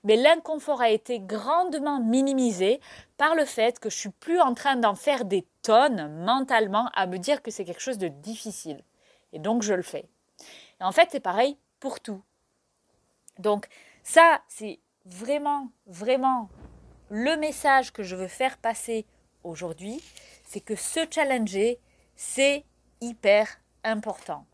Mais 0.04 0.16
l'inconfort 0.16 0.80
a 0.80 0.90
été 0.90 1.18
grandement 1.18 1.98
minimisé 1.98 2.80
par 3.16 3.34
le 3.34 3.46
fait 3.46 3.80
que 3.80 3.90
je 3.90 3.96
suis 3.96 4.10
plus 4.10 4.40
en 4.40 4.54
train 4.54 4.76
d'en 4.76 4.94
faire 4.94 5.24
des 5.24 5.44
tonnes 5.62 6.24
mentalement 6.24 6.88
à 6.94 7.06
me 7.06 7.18
dire 7.18 7.42
que 7.42 7.50
c'est 7.50 7.64
quelque 7.64 7.80
chose 7.80 7.98
de 7.98 8.08
difficile. 8.08 8.84
Et 9.32 9.40
donc 9.40 9.62
je 9.62 9.74
le 9.74 9.82
fais 9.82 10.06
en 10.82 10.92
fait, 10.92 11.08
c'est 11.10 11.20
pareil 11.20 11.56
pour 11.80 12.00
tout. 12.00 12.22
Donc 13.38 13.68
ça, 14.02 14.42
c'est 14.48 14.80
vraiment, 15.04 15.68
vraiment 15.86 16.48
le 17.12 17.36
message 17.36 17.92
que 17.92 18.02
je 18.02 18.16
veux 18.16 18.26
faire 18.26 18.56
passer 18.56 19.04
aujourd'hui, 19.44 20.02
c'est 20.46 20.62
que 20.62 20.74
se 20.74 21.00
challenger, 21.10 21.78
c'est 22.16 22.64
hyper 23.02 23.60
important. 23.84 24.46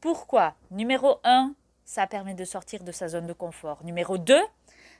Pourquoi? 0.00 0.54
Numéro 0.70 1.18
1, 1.24 1.54
ça 1.84 2.06
permet 2.06 2.34
de 2.34 2.44
sortir 2.44 2.84
de 2.84 2.92
sa 2.92 3.08
zone 3.08 3.26
de 3.26 3.32
confort. 3.32 3.82
Numéro 3.82 4.16
2, 4.16 4.40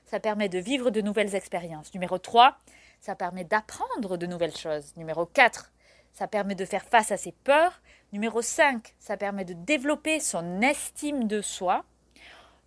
ça 0.03 0.19
permet 0.19 0.49
de 0.49 0.59
vivre 0.59 0.89
de 0.89 0.99
nouvelles 0.99 1.35
expériences. 1.35 1.93
Numéro 1.93 2.17
3, 2.17 2.57
ça 2.99 3.15
permet 3.15 3.45
d'apprendre 3.45 4.17
de 4.17 4.25
nouvelles 4.25 4.57
choses. 4.57 4.93
Numéro 4.97 5.25
4, 5.25 5.71
ça 6.11 6.27
permet 6.27 6.55
de 6.55 6.65
faire 6.65 6.83
face 6.83 7.13
à 7.13 7.17
ses 7.17 7.31
peurs. 7.31 7.81
Numéro 8.11 8.41
5, 8.41 8.93
ça 8.99 9.15
permet 9.15 9.45
de 9.45 9.53
développer 9.53 10.19
son 10.19 10.61
estime 10.61 11.29
de 11.29 11.41
soi. 11.41 11.85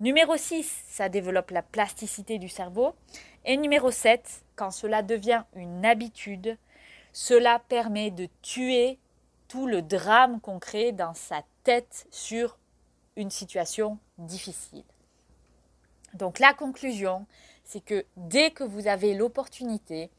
Numéro 0.00 0.36
6, 0.36 0.84
ça 0.86 1.08
développe 1.08 1.50
la 1.50 1.62
plasticité 1.62 2.38
du 2.38 2.48
cerveau. 2.48 2.94
Et 3.44 3.56
numéro 3.56 3.90
7, 3.90 4.44
quand 4.54 4.70
cela 4.70 5.02
devient 5.02 5.42
une 5.56 5.84
habitude, 5.84 6.56
cela 7.12 7.60
permet 7.68 8.12
de 8.12 8.28
tuer 8.40 9.00
tout 9.48 9.66
le 9.66 9.82
drame 9.82 10.40
qu'on 10.40 10.60
crée 10.60 10.92
dans 10.92 11.14
sa 11.14 11.42
tête 11.64 12.06
sur 12.12 12.58
une 13.16 13.32
situation 13.32 13.98
difficile. 14.18 14.84
Donc 16.14 16.38
la 16.38 16.54
conclusion, 16.54 17.26
c'est 17.64 17.84
que 17.84 18.06
dès 18.16 18.52
que 18.52 18.62
vous 18.62 18.86
avez 18.86 19.14
l'opportunité, 19.14 20.10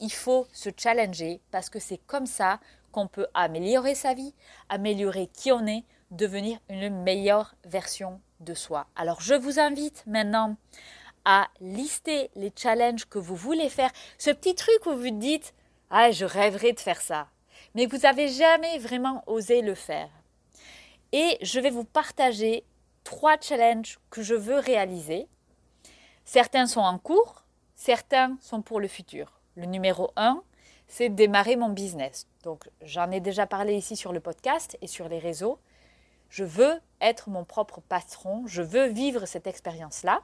il 0.00 0.12
faut 0.12 0.46
se 0.54 0.70
challenger 0.74 1.42
parce 1.50 1.68
que 1.68 1.80
c'est 1.80 2.00
comme 2.06 2.26
ça 2.26 2.60
qu'on 2.92 3.08
peut 3.08 3.26
améliorer 3.34 3.94
sa 3.94 4.14
vie, 4.14 4.32
améliorer 4.70 5.26
qui 5.26 5.52
on 5.52 5.66
est, 5.66 5.84
devenir 6.10 6.58
une 6.70 6.88
meilleure 7.02 7.54
version 7.66 8.22
de 8.40 8.54
soi. 8.54 8.86
Alors 8.96 9.20
je 9.20 9.34
vous 9.34 9.58
invite 9.58 10.04
maintenant 10.06 10.56
à 11.24 11.48
lister 11.60 12.30
les 12.36 12.52
challenges 12.54 13.04
que 13.06 13.18
vous 13.18 13.36
voulez 13.36 13.68
faire. 13.68 13.90
Ce 14.18 14.30
petit 14.30 14.54
truc 14.54 14.86
où 14.86 14.96
vous 14.96 15.10
dites 15.10 15.54
Ah, 15.90 16.10
je 16.10 16.24
rêverais 16.24 16.72
de 16.72 16.80
faire 16.80 17.00
ça, 17.00 17.28
mais 17.74 17.86
vous 17.86 17.98
n'avez 17.98 18.28
jamais 18.28 18.78
vraiment 18.78 19.22
osé 19.26 19.60
le 19.60 19.74
faire. 19.74 20.10
Et 21.12 21.38
je 21.42 21.60
vais 21.60 21.70
vous 21.70 21.84
partager 21.84 22.64
trois 23.04 23.36
challenges 23.40 23.98
que 24.10 24.22
je 24.22 24.34
veux 24.34 24.58
réaliser. 24.58 25.28
Certains 26.24 26.66
sont 26.66 26.80
en 26.80 26.98
cours, 26.98 27.44
certains 27.74 28.36
sont 28.40 28.60
pour 28.60 28.80
le 28.80 28.88
futur. 28.88 29.40
Le 29.56 29.64
numéro 29.64 30.10
1, 30.16 30.42
c'est 30.86 31.08
démarrer 31.08 31.56
mon 31.56 31.70
business. 31.70 32.26
Donc 32.42 32.68
j'en 32.82 33.10
ai 33.10 33.20
déjà 33.20 33.46
parlé 33.46 33.74
ici 33.74 33.96
sur 33.96 34.12
le 34.12 34.20
podcast 34.20 34.76
et 34.82 34.86
sur 34.86 35.08
les 35.08 35.18
réseaux. 35.18 35.58
Je 36.28 36.44
veux 36.44 36.80
être 37.00 37.30
mon 37.30 37.44
propre 37.44 37.80
patron, 37.80 38.46
je 38.46 38.62
veux 38.62 38.86
vivre 38.86 39.26
cette 39.26 39.46
expérience-là. 39.46 40.22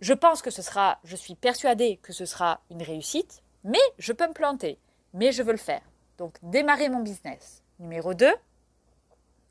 Je 0.00 0.14
pense 0.14 0.42
que 0.42 0.50
ce 0.50 0.62
sera, 0.62 0.98
je 1.04 1.16
suis 1.16 1.34
persuadée 1.34 1.98
que 2.02 2.12
ce 2.12 2.24
sera 2.24 2.60
une 2.70 2.82
réussite, 2.82 3.42
mais 3.64 3.78
je 3.98 4.12
peux 4.12 4.26
me 4.26 4.32
planter, 4.32 4.78
mais 5.12 5.32
je 5.32 5.42
veux 5.42 5.52
le 5.52 5.58
faire. 5.58 5.82
Donc 6.18 6.36
démarrer 6.42 6.88
mon 6.88 7.00
business. 7.00 7.62
Numéro 7.78 8.14
2, 8.14 8.30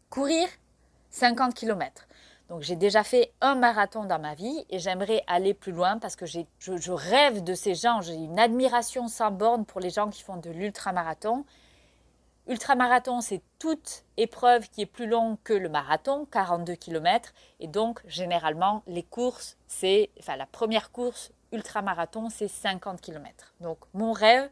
courir 0.10 0.48
50 1.12 1.54
km. 1.54 2.08
Donc 2.50 2.64
j'ai 2.64 2.76
déjà 2.76 3.04
fait 3.04 3.32
un 3.42 3.54
marathon 3.54 4.06
dans 4.06 4.20
ma 4.20 4.34
vie 4.34 4.66
et 4.70 4.80
j'aimerais 4.80 5.24
aller 5.28 5.54
plus 5.54 5.72
loin 5.72 6.00
parce 6.00 6.16
que 6.16 6.26
je, 6.26 6.40
je, 6.60 6.92
rêve 6.92 7.44
de 7.44 7.54
ces 7.54 7.76
gens. 7.76 8.02
J'ai 8.02 8.16
une 8.16 8.40
admiration 8.40 9.08
sans 9.08 9.30
borne 9.30 9.66
pour 9.66 9.80
les 9.80 9.92
gens 9.92 10.10
qui 10.10 10.24
font 10.24 10.38
de 10.38 10.50
l'ultramarathon. 10.50 11.46
Ultramarathon, 12.50 13.22
c'est 13.22 13.44
toute 13.60 14.04
épreuve 14.18 14.70
qui 14.70 14.82
est 14.82 14.88
plus 14.88 15.06
longue 15.06 15.38
que 15.44 15.54
le 15.54 15.70
marathon, 15.70 16.26
42 16.32 16.74
km. 16.74 17.32
Et 17.60 17.68
donc 17.68 18.02
généralement, 18.08 18.82
les 18.88 19.04
courses, 19.04 19.56
c'est, 19.68 20.10
enfin 20.20 20.36
la 20.36 20.48
première 20.48 20.92
course 20.92 21.32
ultramarathon, 21.52 22.30
c'est 22.30 22.48
50 22.48 23.02
km. 23.02 23.54
Donc 23.62 23.78
mon 23.94 24.14
rêve, 24.14 24.50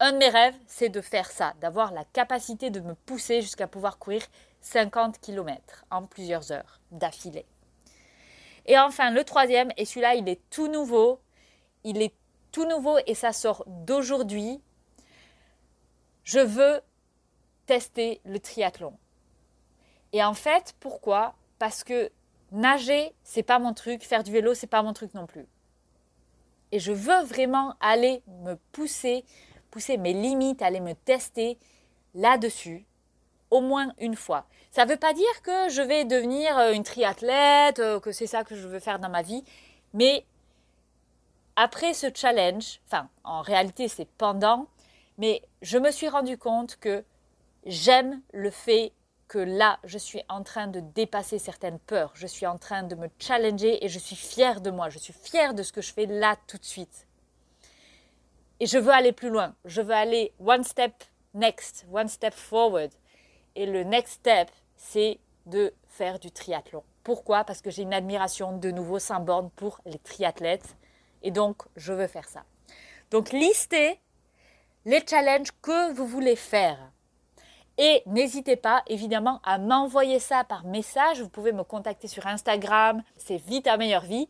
un 0.00 0.12
de 0.12 0.18
mes 0.18 0.28
rêves, 0.28 0.54
c'est 0.66 0.90
de 0.90 1.00
faire 1.00 1.30
ça, 1.30 1.54
d'avoir 1.62 1.92
la 1.92 2.04
capacité 2.04 2.68
de 2.68 2.80
me 2.80 2.94
pousser 2.94 3.40
jusqu'à 3.40 3.66
pouvoir 3.66 3.98
courir 3.98 4.22
50 4.60 5.18
km 5.18 5.86
en 5.90 6.04
plusieurs 6.04 6.52
heures 6.52 6.78
d'affilée. 6.90 7.46
Et 8.66 8.78
enfin, 8.78 9.10
le 9.10 9.24
troisième, 9.24 9.72
et 9.78 9.86
celui-là, 9.86 10.14
il 10.14 10.28
est 10.28 10.42
tout 10.50 10.68
nouveau. 10.68 11.20
Il 11.84 12.02
est 12.02 12.14
tout 12.52 12.66
nouveau 12.66 12.98
et 13.06 13.14
ça 13.14 13.32
sort 13.32 13.64
d'aujourd'hui. 13.66 14.60
Je 16.24 16.40
veux 16.40 16.82
tester 17.68 18.20
le 18.24 18.40
triathlon. 18.40 18.94
Et 20.12 20.24
en 20.24 20.34
fait, 20.34 20.74
pourquoi? 20.80 21.34
Parce 21.58 21.84
que 21.84 22.10
nager, 22.50 23.14
c'est 23.22 23.42
pas 23.42 23.58
mon 23.58 23.74
truc, 23.74 24.02
faire 24.02 24.24
du 24.24 24.32
vélo, 24.32 24.54
c'est 24.54 24.66
pas 24.66 24.82
mon 24.82 24.94
truc 24.94 25.12
non 25.12 25.26
plus. 25.26 25.46
Et 26.72 26.78
je 26.80 26.92
veux 26.92 27.22
vraiment 27.24 27.74
aller 27.80 28.22
me 28.42 28.54
pousser, 28.72 29.24
pousser 29.70 29.98
mes 29.98 30.14
limites, 30.14 30.62
aller 30.62 30.80
me 30.80 30.94
tester 30.94 31.58
là-dessus 32.14 32.86
au 33.50 33.60
moins 33.60 33.92
une 33.98 34.16
fois. 34.16 34.46
Ça 34.70 34.86
ne 34.86 34.90
veut 34.90 34.96
pas 34.96 35.12
dire 35.12 35.42
que 35.42 35.68
je 35.68 35.82
vais 35.82 36.06
devenir 36.06 36.58
euh, 36.58 36.72
une 36.72 36.84
triathlète, 36.84 37.80
euh, 37.80 38.00
que 38.00 38.12
c'est 38.12 38.26
ça 38.26 38.44
que 38.44 38.56
je 38.56 38.66
veux 38.66 38.80
faire 38.80 38.98
dans 38.98 39.08
ma 39.08 39.22
vie, 39.22 39.44
mais 39.92 40.24
après 41.56 41.92
ce 41.92 42.06
challenge, 42.14 42.80
enfin 42.86 43.08
en 43.24 43.40
réalité 43.40 43.88
c'est 43.88 44.08
pendant, 44.18 44.66
mais 45.16 45.42
je 45.62 45.78
me 45.78 45.90
suis 45.90 46.08
rendu 46.08 46.36
compte 46.36 46.76
que 46.76 47.04
j'aime 47.68 48.22
le 48.32 48.50
fait 48.50 48.92
que 49.28 49.38
là, 49.38 49.78
je 49.84 49.98
suis 49.98 50.22
en 50.28 50.42
train 50.42 50.66
de 50.66 50.80
dépasser 50.80 51.38
certaines 51.38 51.78
peurs, 51.78 52.12
je 52.14 52.26
suis 52.26 52.46
en 52.46 52.56
train 52.56 52.82
de 52.82 52.94
me 52.94 53.08
challenger 53.18 53.84
et 53.84 53.88
je 53.88 53.98
suis 53.98 54.16
fière 54.16 54.60
de 54.60 54.70
moi, 54.70 54.88
je 54.88 54.98
suis 54.98 55.12
fière 55.12 55.54
de 55.54 55.62
ce 55.62 55.70
que 55.70 55.82
je 55.82 55.92
fais 55.92 56.06
là 56.06 56.36
tout 56.46 56.56
de 56.56 56.64
suite. 56.64 57.06
Et 58.60 58.66
je 58.66 58.78
veux 58.78 58.92
aller 58.92 59.12
plus 59.12 59.28
loin, 59.28 59.54
je 59.66 59.82
veux 59.82 59.94
aller 59.94 60.32
one 60.40 60.64
step 60.64 61.04
next, 61.34 61.86
one 61.92 62.08
step 62.08 62.34
forward. 62.34 62.90
Et 63.54 63.66
le 63.66 63.84
next 63.84 64.14
step, 64.14 64.50
c'est 64.76 65.18
de 65.46 65.74
faire 65.88 66.18
du 66.18 66.30
triathlon. 66.30 66.82
Pourquoi? 67.04 67.44
Parce 67.44 67.60
que 67.60 67.70
j'ai 67.70 67.82
une 67.82 67.94
admiration 67.94 68.56
de 68.56 68.70
nouveau 68.70 68.98
sans 68.98 69.20
borne 69.20 69.50
pour 69.50 69.80
les 69.84 69.98
triathlètes. 69.98 70.76
Et 71.22 71.30
donc, 71.30 71.62
je 71.76 71.92
veux 71.92 72.06
faire 72.06 72.28
ça. 72.28 72.44
Donc, 73.10 73.32
listez 73.32 74.00
les 74.84 75.04
challenges 75.06 75.52
que 75.62 75.92
vous 75.92 76.06
voulez 76.06 76.36
faire. 76.36 76.78
Et 77.80 78.02
n'hésitez 78.06 78.56
pas, 78.56 78.82
évidemment, 78.88 79.40
à 79.44 79.58
m'envoyer 79.58 80.18
ça 80.18 80.42
par 80.42 80.64
message. 80.64 81.22
Vous 81.22 81.28
pouvez 81.28 81.52
me 81.52 81.62
contacter 81.62 82.08
sur 82.08 82.26
Instagram. 82.26 83.02
C'est 83.16 83.36
Vite 83.36 83.68
à 83.68 83.76
meilleure 83.76 84.02
vie. 84.02 84.28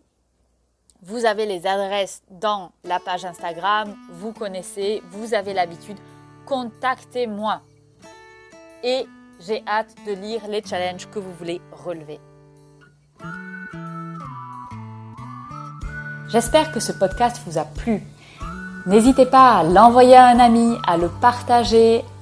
Vous 1.03 1.25
avez 1.25 1.47
les 1.47 1.67
adresses 1.67 2.23
dans 2.31 2.73
la 2.85 3.01
page 3.01 3.25
Instagram. 3.25 3.97
Vous 4.11 4.33
connaissez, 4.33 5.03
vous 5.13 5.33
avez 5.33 5.55
l'habitude. 5.55 5.97
Contactez-moi. 6.45 7.63
Et 8.85 9.07
j'ai 9.41 9.63
hâte 9.67 9.95
de 10.07 10.13
lire 10.13 10.47
les 10.49 10.63
challenges 10.63 11.09
que 11.09 11.19
vous 11.19 11.33
voulez 11.33 11.63
relever. 11.73 12.21
J'espère 16.29 16.71
que 16.73 16.81
ce 16.81 16.93
podcast 16.93 17.41
vous 17.47 17.57
a 17.57 17.65
plu. 17.65 18.03
N'hésitez 18.85 19.25
pas 19.25 19.59
à 19.59 19.63
l'envoyer 19.63 20.17
à 20.17 20.27
un 20.27 20.39
ami, 20.39 20.77
à 20.87 20.99
le 20.99 21.09
partager, 21.09 22.05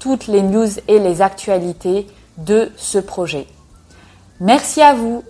toutes 0.00 0.26
les 0.26 0.42
news 0.42 0.68
et 0.88 0.98
les 0.98 1.22
actualités 1.22 2.08
de 2.38 2.72
ce 2.76 2.98
projet. 2.98 3.46
Merci 4.40 4.80
à 4.80 4.94
vous 4.94 5.22